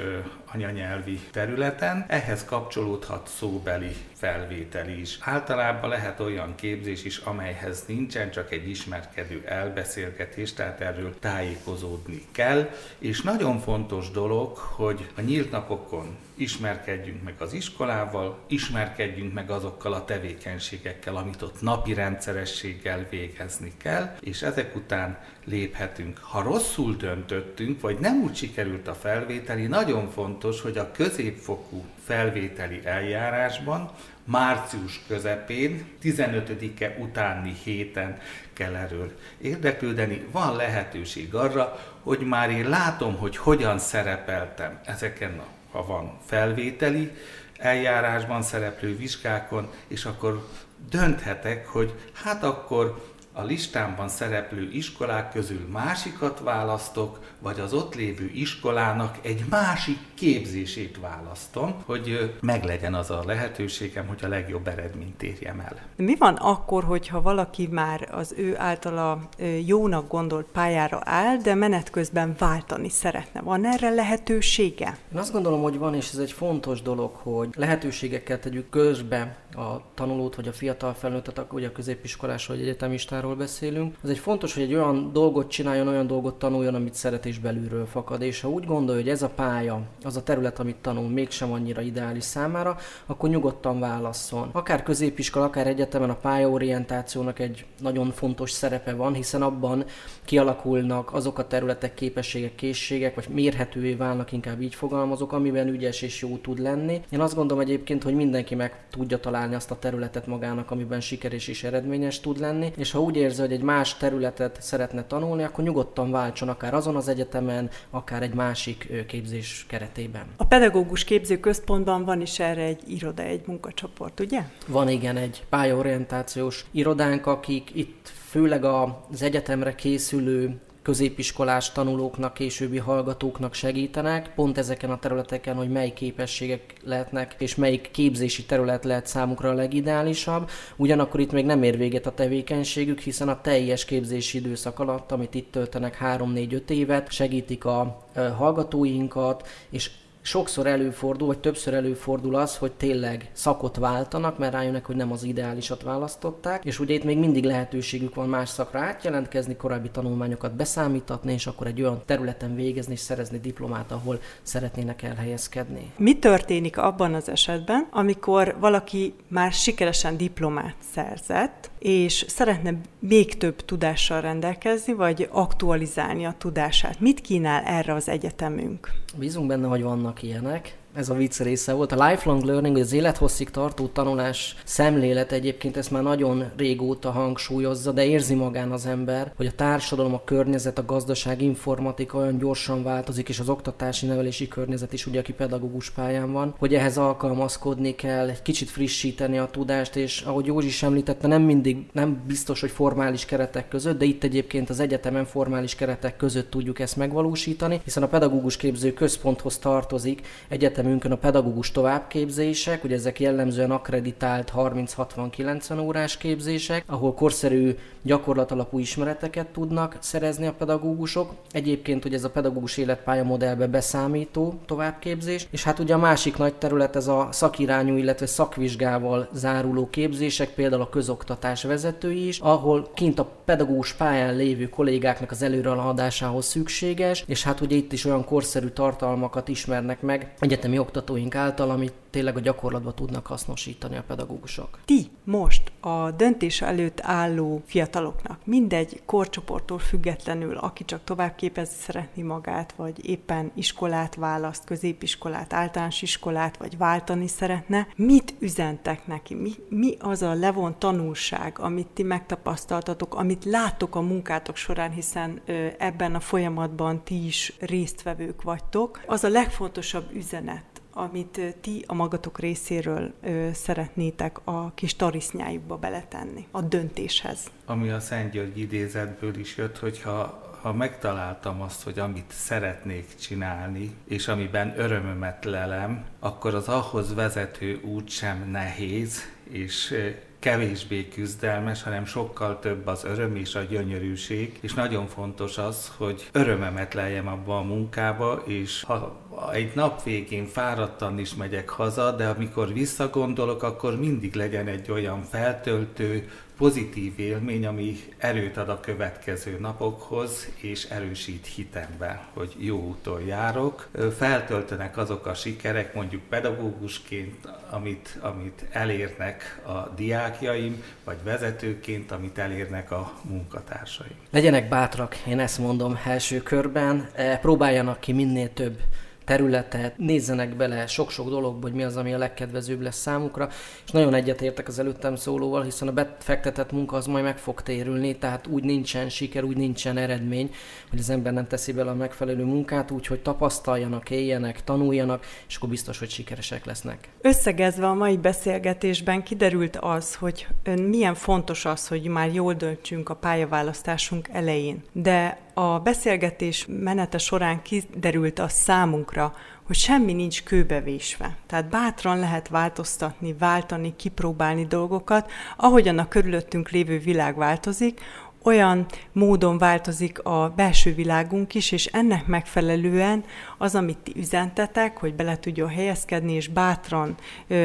anyanyelvi 0.53 1.19
területen. 1.31 2.05
Ehhez 2.09 2.45
kapcsolódhat 2.45 3.29
szóbeli 3.29 3.97
felvétel 4.17 4.89
is. 4.89 5.19
Általában 5.21 5.91
lehet 5.91 6.21
olyan 6.21 6.55
képzés 6.55 7.05
is, 7.05 7.19
amelyhez 7.19 7.85
nincsen 7.87 8.31
csak 8.31 8.53
egy 8.53 8.69
ismerkedő 8.69 9.43
elbeszélgetés, 9.47 10.53
tehát 10.53 10.81
erről 10.81 11.19
tájékozódni 11.19 12.23
kell, 12.33 12.71
és 12.99 13.23
nagyon 13.23 13.59
fontos 13.59 14.11
dolog, 14.11 14.57
hogy 14.57 15.11
a 15.17 15.21
nyílt 15.21 15.51
napokon 15.51 16.17
ismerkedjünk 16.35 17.23
meg 17.23 17.35
az 17.39 17.53
iskolával, 17.53 18.39
ismerkedjünk 18.47 19.35
meg 19.35 19.51
azokkal 19.51 19.93
a 19.93 20.05
tevékenységekkel, 20.05 21.17
amit 21.17 21.43
ott 21.43 21.61
napi 21.61 21.95
rendszerességgel 21.95 23.07
végezni 23.11 23.73
kell, 23.77 24.17
és 24.21 24.43
ezek 24.43 24.77
után 24.77 25.19
léphetünk. 25.49 26.19
Ha 26.19 26.43
rosszul 26.43 26.97
döntöttünk, 26.97 27.81
vagy 27.81 27.99
nem 27.99 28.23
úgy 28.23 28.35
sikerült 28.37 28.89
a 28.89 28.95
felvételi, 28.95 29.67
nagyon 29.67 30.11
fontos, 30.11 30.61
hogy 30.61 30.79
a 30.79 30.93
középfokú 30.93 31.85
felvételi 32.05 32.81
eljárásban 32.85 33.91
március 34.25 35.01
közepén, 35.09 35.85
15-e 36.03 36.97
utáni 37.01 37.55
héten 37.65 38.19
kell 38.53 38.75
erről 38.75 39.13
érdeklődeni. 39.41 40.27
Van 40.31 40.57
lehetőség 40.57 41.35
arra, 41.35 41.79
hogy 42.03 42.21
már 42.21 42.51
én 42.51 42.69
látom, 42.69 43.17
hogy 43.17 43.37
hogyan 43.37 43.79
szerepeltem 43.79 44.81
ezeken 44.85 45.39
a 45.39 45.55
ha 45.77 45.87
van 45.87 46.19
felvételi 46.25 47.11
eljárásban 47.59 48.43
szereplő 48.43 48.97
vizsgákon, 48.97 49.71
és 49.87 50.05
akkor 50.05 50.49
dönthetek, 50.91 51.67
hogy 51.67 51.95
hát 52.13 52.43
akkor 52.43 53.15
a 53.39 53.43
listámban 53.43 54.09
szereplő 54.09 54.71
iskolák 54.73 55.33
közül 55.33 55.69
másikat 55.73 56.41
választok, 56.41 57.21
vagy 57.39 57.61
az 57.61 57.73
ott 57.73 57.95
lévő 57.95 58.31
iskolának 58.35 59.19
egy 59.23 59.45
másik 59.51 59.99
képzését 60.15 60.99
választom, 61.01 61.75
hogy 61.85 62.35
meglegyen 62.41 62.95
az 62.95 63.11
a 63.11 63.23
lehetőségem, 63.27 64.07
hogy 64.07 64.19
a 64.23 64.29
legjobb 64.29 64.69
eredményt 64.69 65.23
érjem 65.23 65.61
el. 65.61 65.79
Mi 65.97 66.17
van 66.17 66.35
akkor, 66.35 66.85
hogyha 66.85 67.23
valaki 67.23 67.67
már 67.67 68.09
az 68.13 68.35
ő 68.37 68.57
általa 68.59 69.29
jónak 69.67 70.09
gondolt 70.09 70.47
pályára 70.53 71.01
áll, 71.05 71.37
de 71.37 71.55
menet 71.55 71.91
közben 71.91 72.35
váltani 72.39 72.89
szeretne? 72.89 73.41
Van 73.41 73.67
erre 73.67 73.91
lehetősége? 73.91 74.99
Én 75.13 75.19
azt 75.19 75.33
gondolom, 75.33 75.63
hogy 75.63 75.79
van, 75.79 75.95
és 75.95 76.11
ez 76.13 76.19
egy 76.19 76.33
fontos 76.33 76.83
dolog, 76.83 77.15
hogy 77.15 77.49
lehetőségekkel 77.57 78.39
tegyük 78.39 78.69
közbe 78.69 79.37
a 79.53 79.95
tanulót, 79.95 80.35
vagy 80.35 80.49
a 80.49 80.53
fiatal 80.53 80.95
felnőttet, 80.95 81.47
ugye 81.51 81.67
a 81.67 81.73
középiskolás 81.73 82.47
vagy 82.47 82.61
egyetemistáról 82.61 83.26
beszélünk. 83.35 83.97
Ez 84.05 84.11
egy 84.11 84.19
fontos, 84.19 84.55
hogy 84.55 84.63
egy 84.63 84.75
olyan 84.75 85.13
dolgot 85.13 85.51
csináljon, 85.51 85.89
olyan 85.89 86.07
dolgot 86.07 86.39
tanuljon, 86.39 86.75
amit 86.75 86.95
szeret 86.95 87.27
és 87.27 87.39
belülről 87.39 87.87
fakad. 87.87 88.23
És 88.23 88.41
ha 88.41 88.49
úgy 88.49 88.65
gondolja, 88.65 89.01
hogy 89.01 89.11
ez 89.11 89.23
a 89.23 89.29
pálya, 89.29 89.81
az 90.03 90.17
a 90.17 90.23
terület, 90.23 90.59
amit 90.59 90.77
tanul, 90.77 91.09
mégsem 91.09 91.53
annyira 91.53 91.81
ideális 91.81 92.25
számára, 92.25 92.77
akkor 93.07 93.29
nyugodtan 93.29 93.81
válasszon. 93.81 94.49
Akár 94.53 94.83
középiskola, 94.83 95.45
akár 95.45 95.67
egyetemen 95.67 96.11
a 96.11 96.15
pályaorientációnak 96.15 97.39
egy 97.39 97.65
nagyon 97.81 98.11
fontos 98.11 98.51
szerepe 98.51 98.95
van, 98.95 99.15
hiszen 99.15 99.43
abban 99.43 99.85
kialakulnak 100.25 101.15
azok 101.15 101.39
a 101.39 101.47
területek, 101.47 101.95
képességek, 101.95 102.55
készségek, 102.55 103.15
vagy 103.15 103.29
mérhetővé 103.29 103.95
válnak, 103.95 104.33
inkább 104.33 104.61
így 104.61 104.75
fogalmazok, 104.75 105.33
amiben 105.33 105.69
ügyes 105.69 106.03
és 106.03 106.23
jó 106.23 106.37
tud 106.37 106.59
lenni. 106.59 107.01
Én 107.11 107.21
azt 107.21 107.35
gondolom 107.35 107.63
egyébként, 107.63 108.03
hogy 108.03 108.15
mindenki 108.15 108.55
meg 108.55 108.85
tudja 108.91 109.19
találni 109.19 109.55
azt 109.55 109.71
a 109.71 109.79
területet 109.79 110.27
magának, 110.27 110.71
amiben 110.71 111.01
sikeres 111.01 111.49
és 111.49 111.65
eredményes 111.65 112.21
tud 112.21 112.39
lenni, 112.41 112.73
és 112.77 112.91
ha 112.91 113.01
úgy 113.01 113.16
érzi, 113.17 113.41
hogy 113.41 113.53
egy 113.53 113.63
más 113.63 113.97
területet 113.97 114.63
szeretne 114.63 115.05
tanulni, 115.05 115.43
akkor 115.43 115.65
nyugodtan 115.65 116.11
váltson 116.11 116.49
akár 116.49 116.75
azon 116.75 116.97
az 116.97 117.09
egyetemen, 117.09 117.71
akár 117.91 118.23
egy 118.23 118.35
másik 118.35 119.07
képzés 119.07 119.65
keretében. 119.69 120.27
A 120.37 120.45
pedagógus 120.45 121.05
képzőközpontban 121.05 122.05
van 122.05 122.21
is 122.21 122.39
erre 122.39 122.63
egy 122.63 122.83
iroda, 122.87 123.23
egy 123.23 123.47
munkacsoport, 123.47 124.21
ugye? 124.21 124.41
Van 124.67 124.89
igen, 124.89 125.17
egy 125.17 125.45
pályaorientációs 125.49 126.65
irodánk, 126.71 127.27
akik 127.27 127.71
itt 127.75 128.13
főleg 128.29 128.65
az 128.65 129.23
egyetemre 129.23 129.75
készülő 129.75 130.61
középiskolás 130.87 131.73
tanulóknak, 131.73 132.35
későbbi 132.35 132.79
hallgatóknak 132.79 133.55
segítenek, 133.55 134.35
pont 134.35 134.59
ezeken 134.59 134.91
a 134.91 134.99
területeken, 134.99 135.57
hogy 135.57 135.71
mely 135.71 135.93
képességek 135.93 136.75
lehetnek, 136.85 137.35
és 137.39 137.55
melyik 137.55 137.91
képzési 137.91 138.45
terület 138.45 138.85
lehet 138.85 139.07
számukra 139.07 139.51
a 139.51 139.55
legideálisabb. 139.55 140.51
Ugyanakkor 140.77 141.21
itt 141.21 141.33
még 141.33 141.45
nem 141.45 141.63
ér 141.63 141.77
véget 141.77 142.07
a 142.07 142.15
tevékenységük, 142.15 143.01
hiszen 143.01 143.29
a 143.29 143.41
teljes 143.41 143.85
képzési 143.85 144.39
időszak 144.39 144.79
alatt, 144.79 145.13
amit 145.13 145.35
itt 145.35 145.51
töltenek 145.51 145.99
3-4-5 146.03 146.71
évet, 146.71 147.11
segítik 147.11 147.65
a 147.65 148.07
hallgatóinkat, 148.37 149.49
és 149.71 149.91
sokszor 150.27 150.67
előfordul, 150.67 151.27
vagy 151.27 151.39
többször 151.39 151.75
előfordul 151.75 152.35
az, 152.35 152.57
hogy 152.57 152.73
tényleg 152.73 153.31
szakot 153.33 153.77
váltanak, 153.77 154.39
mert 154.39 154.53
rájönnek, 154.53 154.87
hogy 154.87 154.97
nem 154.97 155.13
az 155.13 155.23
ideálisat 155.23 155.83
választották, 155.83 156.65
és 156.65 156.79
ugye 156.79 156.95
itt 156.95 157.05
még 157.05 157.19
mindig 157.19 157.45
lehetőségük 157.45 158.15
van 158.15 158.29
más 158.29 158.49
szakra 158.49 158.81
átjelentkezni, 158.81 159.57
korábbi 159.57 159.91
tanulmányokat 159.91 160.55
beszámítatni, 160.55 161.33
és 161.33 161.47
akkor 161.47 161.67
egy 161.67 161.83
olyan 161.83 162.03
területen 162.05 162.55
végezni 162.55 162.93
és 162.93 163.01
szerezni 163.01 163.39
diplomát, 163.39 163.93
ahol 163.93 164.21
szeretnének 164.43 165.03
elhelyezkedni. 165.03 165.93
Mi 165.97 166.19
történik 166.19 166.79
abban 166.79 167.15
az 167.15 167.29
esetben, 167.29 167.89
amikor 167.91 168.57
valaki 168.61 169.15
már 169.29 169.53
sikeresen 169.53 170.17
diplomát 170.17 170.77
szerzett, 170.95 171.71
és 171.79 172.25
szeretne 172.29 172.75
még 172.99 173.37
több 173.37 173.65
tudással 173.65 174.21
rendelkezni, 174.21 174.93
vagy 174.93 175.29
aktualizálni 175.31 176.25
a 176.25 176.35
tudását? 176.39 177.01
Mit 177.01 177.21
kínál 177.21 177.63
erre 177.65 177.95
az 177.95 178.09
egyetemünk? 178.09 178.91
Bízunk 179.19 179.47
benne, 179.47 179.67
hogy 179.67 179.83
vannak 179.83 180.16
ilyenek 180.25 180.75
ez 180.97 181.09
a 181.09 181.15
vicc 181.15 181.41
része 181.41 181.73
volt. 181.73 181.93
A 181.93 182.07
lifelong 182.07 182.43
learning, 182.43 182.77
az 182.77 182.93
élethosszig 182.93 183.51
tartó 183.51 183.87
tanulás 183.87 184.57
szemlélet 184.65 185.33
egyébként 185.33 185.77
ezt 185.77 185.91
már 185.91 186.03
nagyon 186.03 186.45
régóta 186.57 187.11
hangsúlyozza, 187.11 187.93
de 187.93 188.05
érzi 188.05 188.35
magán 188.35 188.73
az 188.73 188.87
ember, 188.87 189.33
hogy 189.37 189.47
a 189.47 189.53
társadalom, 189.57 190.15
a 190.15 190.25
környezet, 190.25 190.79
a 190.79 190.85
gazdaság, 190.85 191.43
informatika 191.43 192.19
olyan 192.19 192.39
gyorsan 192.39 192.83
változik, 192.83 193.29
és 193.29 193.39
az 193.39 193.49
oktatási 193.49 194.07
nevelési 194.07 194.49
környezet 194.49 194.93
is, 194.93 195.07
ugye, 195.07 195.19
aki 195.19 195.33
pedagógus 195.33 195.91
pályán 195.91 196.33
van, 196.33 196.55
hogy 196.59 196.75
ehhez 196.75 196.99
alkalmazkodni 196.99 197.95
kell, 197.95 198.29
egy 198.29 198.43
kicsit 198.43 198.71
frissíteni 198.71 199.39
a 199.39 199.49
tudást, 199.51 199.97
és 199.97 200.21
ahogy 200.21 200.47
Józsi 200.47 200.67
is 200.67 200.83
említette, 200.83 201.27
nem 201.27 201.43
mindig, 201.43 201.87
nem 201.93 202.23
biztos, 202.27 202.61
hogy 202.61 202.71
formális 202.71 203.25
keretek 203.25 203.69
között, 203.69 203.99
de 203.99 204.05
itt 204.05 204.25
egyébként 204.25 204.71
az 204.71 204.81
egyetemen 204.81 205.25
formális 205.25 205.75
keretek 205.75 206.17
között 206.17 206.51
tudjuk 206.51 206.79
ezt 206.79 206.97
megvalósítani, 206.97 207.81
hiszen 207.85 208.03
a 208.03 208.07
pedagógus 208.07 208.57
képző 208.57 208.93
központhoz 208.93 209.59
tartozik 209.59 210.27
egyetem 210.49 210.86
egyetemünkön 210.87 211.13
a 211.13 211.31
pedagógus 211.31 211.71
továbbképzések, 211.71 212.85
ugye 212.85 212.95
ezek 212.95 213.21
jellemzően 213.21 213.71
akreditált 213.71 214.53
30-60-90 214.57 215.81
órás 215.81 216.17
képzések, 216.17 216.85
ahol 216.87 217.15
korszerű 217.15 217.77
gyakorlatalapú 218.03 218.79
ismereteket 218.79 219.47
tudnak 219.47 219.97
szerezni 220.01 220.47
a 220.47 220.53
pedagógusok. 220.53 221.35
Egyébként 221.51 222.05
ugye 222.05 222.17
ez 222.17 222.25
a 222.25 222.31
pedagógus 222.31 222.77
életpálya 222.77 223.25
modellbe 223.25 223.67
beszámító 223.67 224.61
továbbképzés, 224.67 225.47
és 225.51 225.65
hát 225.65 225.79
ugye 225.79 225.95
a 225.95 225.99
másik 225.99 226.37
nagy 226.37 226.55
terület 226.55 226.97
ez 226.97 227.07
a 227.07 227.29
szakirányú, 227.31 227.97
illetve 227.97 228.27
szakvizsgával 228.27 229.29
záruló 229.33 229.89
képzések, 229.91 230.49
például 230.49 230.83
a 230.83 230.89
közoktatás 230.89 231.63
vezetői 231.63 232.27
is, 232.27 232.39
ahol 232.39 232.91
kint 232.95 233.19
a 233.19 233.31
pedagógus 233.45 233.93
pályán 233.93 234.37
lévő 234.37 234.69
kollégáknak 234.69 235.31
az 235.31 235.43
előrehaladásához 235.43 236.47
szükséges, 236.47 237.25
és 237.27 237.43
hát 237.43 237.61
ugye 237.61 237.77
itt 237.77 237.93
is 237.93 238.05
olyan 238.05 238.25
korszerű 238.25 238.69
tartalmakat 238.69 239.49
ismernek 239.49 240.01
meg 240.01 240.35
egyetemi 240.41 240.76
oktatóink 240.79 241.35
által, 241.35 241.71
amit 241.71 241.93
tényleg 242.17 242.37
a 242.37 242.41
gyakorlatban 242.41 242.95
tudnak 242.95 243.27
hasznosítani 243.27 243.97
a 243.97 244.03
pedagógusok. 244.07 244.79
Ti 244.85 245.11
most 245.25 245.73
a 245.81 246.11
döntés 246.11 246.63
előtt 246.63 247.01
álló 247.03 247.63
fiataloknak, 247.67 248.39
mindegy 248.45 249.03
korcsoporttól 249.07 249.79
függetlenül, 249.79 250.57
aki 250.57 250.85
csak 250.85 251.05
tovább 251.05 251.35
képezni 251.35 251.75
szeretni 251.79 252.23
magát, 252.23 252.73
vagy 252.73 253.09
éppen 253.09 253.51
iskolát 253.55 254.15
választ, 254.15 254.65
középiskolát, 254.65 255.53
általános 255.53 256.03
iskolát, 256.03 256.57
vagy 256.57 256.77
váltani 256.79 257.27
szeretne, 257.27 257.87
mit 257.97 258.35
üzentek 258.39 259.07
neki? 259.07 259.35
Mi, 259.35 259.53
mi 259.69 259.97
az 259.99 260.23
a 260.23 260.35
levon 260.35 260.79
tanulság, 260.79 261.59
amit 261.59 261.87
ti 261.87 262.03
megtapasztaltatok, 262.03 263.15
amit 263.15 263.45
láttok 263.45 263.95
a 263.95 264.01
munkátok 264.01 264.57
során, 264.57 264.91
hiszen 264.91 265.41
ö, 265.47 265.67
ebben 265.79 266.15
a 266.15 266.21
folyamatban 266.21 267.05
ti 267.05 267.27
is 267.27 267.53
résztvevők 267.61 268.43
vagytok. 268.43 269.01
Az 269.07 269.25
a 269.25 269.29
legfontosabb 269.29 270.15
üzenet, 270.15 270.77
amit 270.99 271.57
ti 271.61 271.85
a 271.87 271.95
magatok 271.95 272.39
részéről 272.39 273.13
ö, 273.23 273.49
szeretnétek 273.53 274.41
a 274.45 274.75
kis 274.75 274.97
tarisznyájukba 274.97 275.77
beletenni 275.77 276.47
a 276.51 276.61
döntéshez. 276.61 277.39
Ami 277.65 277.89
a 277.91 278.01
Szent 278.01 278.31
György 278.31 278.59
idézetből 278.59 279.39
is 279.39 279.57
jött, 279.57 279.79
hogyha 279.79 280.45
ha 280.61 280.73
megtaláltam 280.73 281.63
azt, 281.63 281.83
hogy 281.83 281.99
amit 281.99 282.31
szeretnék 282.31 283.15
csinálni, 283.21 283.95
és 284.05 284.29
amiben 284.29 284.75
örömömet 284.77 285.45
lelem, 285.45 286.05
akkor 286.19 286.55
az 286.55 286.69
ahhoz 286.69 287.15
vezető 287.15 287.81
út 287.83 288.09
sem 288.09 288.49
nehéz, 288.51 289.21
és 289.51 289.95
kevésbé 290.39 291.09
küzdelmes, 291.09 291.83
hanem 291.83 292.05
sokkal 292.05 292.59
több 292.59 292.87
az 292.87 293.05
öröm 293.05 293.37
és 293.37 293.55
a 293.55 293.61
gyönyörűség, 293.61 294.59
és 294.61 294.75
nagyon 294.75 295.07
fontos 295.07 295.59
az, 295.59 295.93
hogy 295.97 296.29
örömemet 296.33 296.95
leljem 296.95 297.29
abba 297.29 297.59
a 297.59 297.63
munkába, 297.63 298.43
és 298.47 298.83
ha 298.83 299.26
egy 299.53 299.73
nap 299.75 300.03
végén 300.03 300.47
fáradtan 300.47 301.19
is 301.19 301.35
megyek 301.35 301.69
haza, 301.69 302.11
de 302.11 302.27
amikor 302.27 302.73
visszagondolok, 302.73 303.63
akkor 303.63 303.99
mindig 303.99 304.35
legyen 304.35 304.69
egy 304.69 304.91
olyan 304.91 305.23
feltöltő, 305.23 306.29
pozitív 306.57 307.13
élmény, 307.17 307.67
ami 307.67 307.97
erőt 308.19 308.57
ad 308.57 308.69
a 308.69 308.81
következő 308.81 309.57
napokhoz, 309.61 310.49
és 310.57 310.85
erősít 310.85 311.47
hitemben, 311.47 312.21
hogy 312.33 312.55
jó 312.59 312.79
úton 312.79 313.23
járok. 313.23 313.89
Feltöltenek 314.17 314.97
azok 314.97 315.27
a 315.27 315.35
sikerek, 315.35 315.95
mondjuk 315.95 316.23
pedagógusként, 316.23 317.49
amit, 317.71 318.19
amit 318.21 318.65
elérnek 318.71 319.63
a 319.67 319.89
diákjaim, 319.97 320.83
vagy 321.05 321.17
vezetőként, 321.25 322.13
amit 322.13 322.39
elérnek 322.39 322.91
a 322.91 323.13
munkatársaim. 323.23 324.17
Legyenek 324.31 324.69
bátrak, 324.69 325.17
én 325.17 325.39
ezt 325.39 325.59
mondom 325.59 325.99
első 326.05 326.43
körben, 326.43 327.09
e, 327.15 327.37
próbáljanak 327.39 328.01
ki 328.01 328.13
minél 328.13 328.53
több 328.53 328.79
területet, 329.27 329.99
nézzenek 329.99 330.57
bele 330.57 330.87
sok-sok 330.87 331.29
dologba, 331.29 331.67
hogy 331.67 331.77
mi 331.77 331.83
az, 331.83 331.97
ami 331.97 332.13
a 332.13 332.19
legkedvezőbb 332.19 332.81
lesz 332.81 332.97
számukra, 332.97 333.49
és 333.85 333.91
nagyon 333.91 334.15
egyetértek 334.15 334.69
az 334.69 334.79
előttem 334.79 335.17
szólóval, 335.17 335.63
hiszen 335.63 335.89
a 335.89 335.93
befektetett 335.93 336.73
munka 336.73 336.97
az 336.97 337.07
majd 337.07 337.25
meg 337.25 337.39
fog 337.39 337.63
térülni, 337.63 338.17
tehát 338.17 338.47
úgy 338.47 338.65
nincsen 338.65 339.09
siker, 339.09 339.45
úgy 339.45 339.57
nincsen 339.57 339.97
eredmény, 339.97 340.51
hogy 340.91 340.99
az 340.99 341.11
ember 341.11 341.33
nem 341.33 341.47
teszi 341.47 341.73
bele 341.73 341.91
a 341.91 341.95
megfelelő 341.95 342.45
munkát, 342.45 342.91
úgyhogy 342.91 343.21
tapasztaljanak, 343.23 344.11
éljenek, 344.11 344.65
tanuljanak, 344.65 345.27
és 345.49 345.57
akkor 345.57 345.69
biztos, 345.69 345.99
hogy 345.99 346.11
sikeresek 346.11 346.65
lesznek. 346.65 347.09
Összegezve 347.21 347.87
a 347.87 347.95
mai 347.95 348.17
beszélgetésben 348.17 349.23
kiderült 349.23 349.77
az, 349.77 350.15
hogy 350.15 350.47
milyen 350.89 351.15
fontos 351.15 351.65
az, 351.65 351.89
hogy 351.89 352.03
már 352.03 352.33
jól 352.33 352.55
döntsünk 352.55 353.09
a 353.09 353.15
pályaválasztásunk 353.15 354.29
elején. 354.33 354.83
De 354.93 355.46
a 355.59 355.79
beszélgetés 355.79 356.67
menete 356.69 357.19
során 357.19 357.63
kiderült 357.63 358.39
a 358.39 358.49
számunkra, 358.49 359.35
hogy 359.67 359.77
semmi 359.77 360.13
nincs 360.13 360.43
kőbevésve. 360.43 361.37
Tehát 361.47 361.69
bátran 361.69 362.19
lehet 362.19 362.49
változtatni, 362.49 363.35
váltani, 363.39 363.97
kipróbálni 363.97 364.67
dolgokat, 364.67 365.31
ahogyan 365.57 365.99
a 365.99 366.09
körülöttünk 366.09 366.71
lévő 366.71 366.99
világ 366.99 367.37
változik, 367.37 368.01
olyan 368.47 368.87
módon 369.13 369.59
változik 369.59 370.25
a 370.25 370.53
belső 370.57 370.95
világunk 370.95 371.55
is, 371.55 371.73
és 371.73 371.87
ennek 371.87 372.27
megfelelően 372.27 373.25
az, 373.59 373.75
amit 373.75 373.99
ti 373.99 374.13
üzentetek, 374.17 374.99
hogy 374.99 375.15
bele 375.15 375.39
tudja 375.39 375.69
helyezkedni, 375.69 376.33
és 376.33 376.49
bátran 376.49 377.15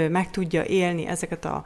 meg 0.09 0.31
tudja 0.31 0.65
élni 0.65 1.07
ezeket 1.07 1.45
a 1.45 1.63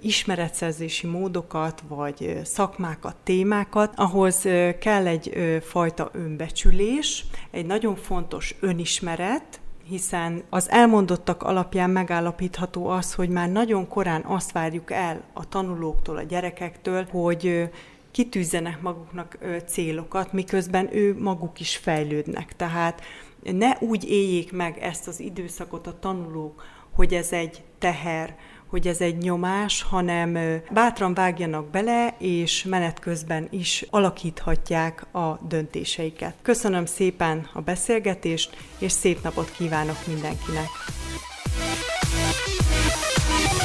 ismeretszerzési 0.00 1.06
módokat, 1.06 1.82
vagy 1.88 2.40
szakmákat, 2.44 3.16
témákat, 3.22 3.92
ahhoz 3.96 4.48
kell 4.80 5.06
egy 5.06 5.58
fajta 5.62 6.10
önbecsülés, 6.12 7.24
egy 7.50 7.66
nagyon 7.66 7.96
fontos 7.96 8.54
önismeret, 8.60 9.60
hiszen 9.88 10.42
az 10.50 10.70
elmondottak 10.70 11.42
alapján 11.42 11.90
megállapítható 11.90 12.88
az, 12.88 13.14
hogy 13.14 13.28
már 13.28 13.48
nagyon 13.48 13.88
korán 13.88 14.24
azt 14.24 14.52
várjuk 14.52 14.92
el 14.92 15.22
a 15.32 15.48
tanulóktól, 15.48 16.16
a 16.16 16.22
gyerekektől, 16.22 17.06
hogy 17.10 17.70
kitűzzenek 18.16 18.80
maguknak 18.80 19.38
célokat, 19.66 20.32
miközben 20.32 20.96
ő 20.96 21.16
maguk 21.18 21.60
is 21.60 21.76
fejlődnek. 21.76 22.56
Tehát 22.56 23.02
ne 23.42 23.70
úgy 23.80 24.10
éljék 24.10 24.52
meg 24.52 24.78
ezt 24.78 25.08
az 25.08 25.20
időszakot 25.20 25.86
a 25.86 25.98
tanulók, 25.98 26.64
hogy 26.90 27.14
ez 27.14 27.32
egy 27.32 27.62
teher, 27.78 28.36
hogy 28.66 28.86
ez 28.86 29.00
egy 29.00 29.16
nyomás, 29.16 29.82
hanem 29.82 30.60
bátran 30.70 31.14
vágjanak 31.14 31.70
bele, 31.70 32.14
és 32.18 32.64
menet 32.64 32.98
közben 32.98 33.46
is 33.50 33.84
alakíthatják 33.90 35.14
a 35.14 35.38
döntéseiket. 35.48 36.34
Köszönöm 36.42 36.86
szépen 36.86 37.48
a 37.52 37.60
beszélgetést, 37.60 38.56
és 38.78 38.92
szép 38.92 39.22
napot 39.22 39.50
kívánok 39.50 40.06
mindenkinek! 40.06 40.68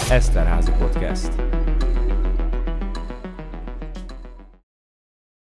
Eszterházi 0.09 0.71
Podcast 0.79 1.60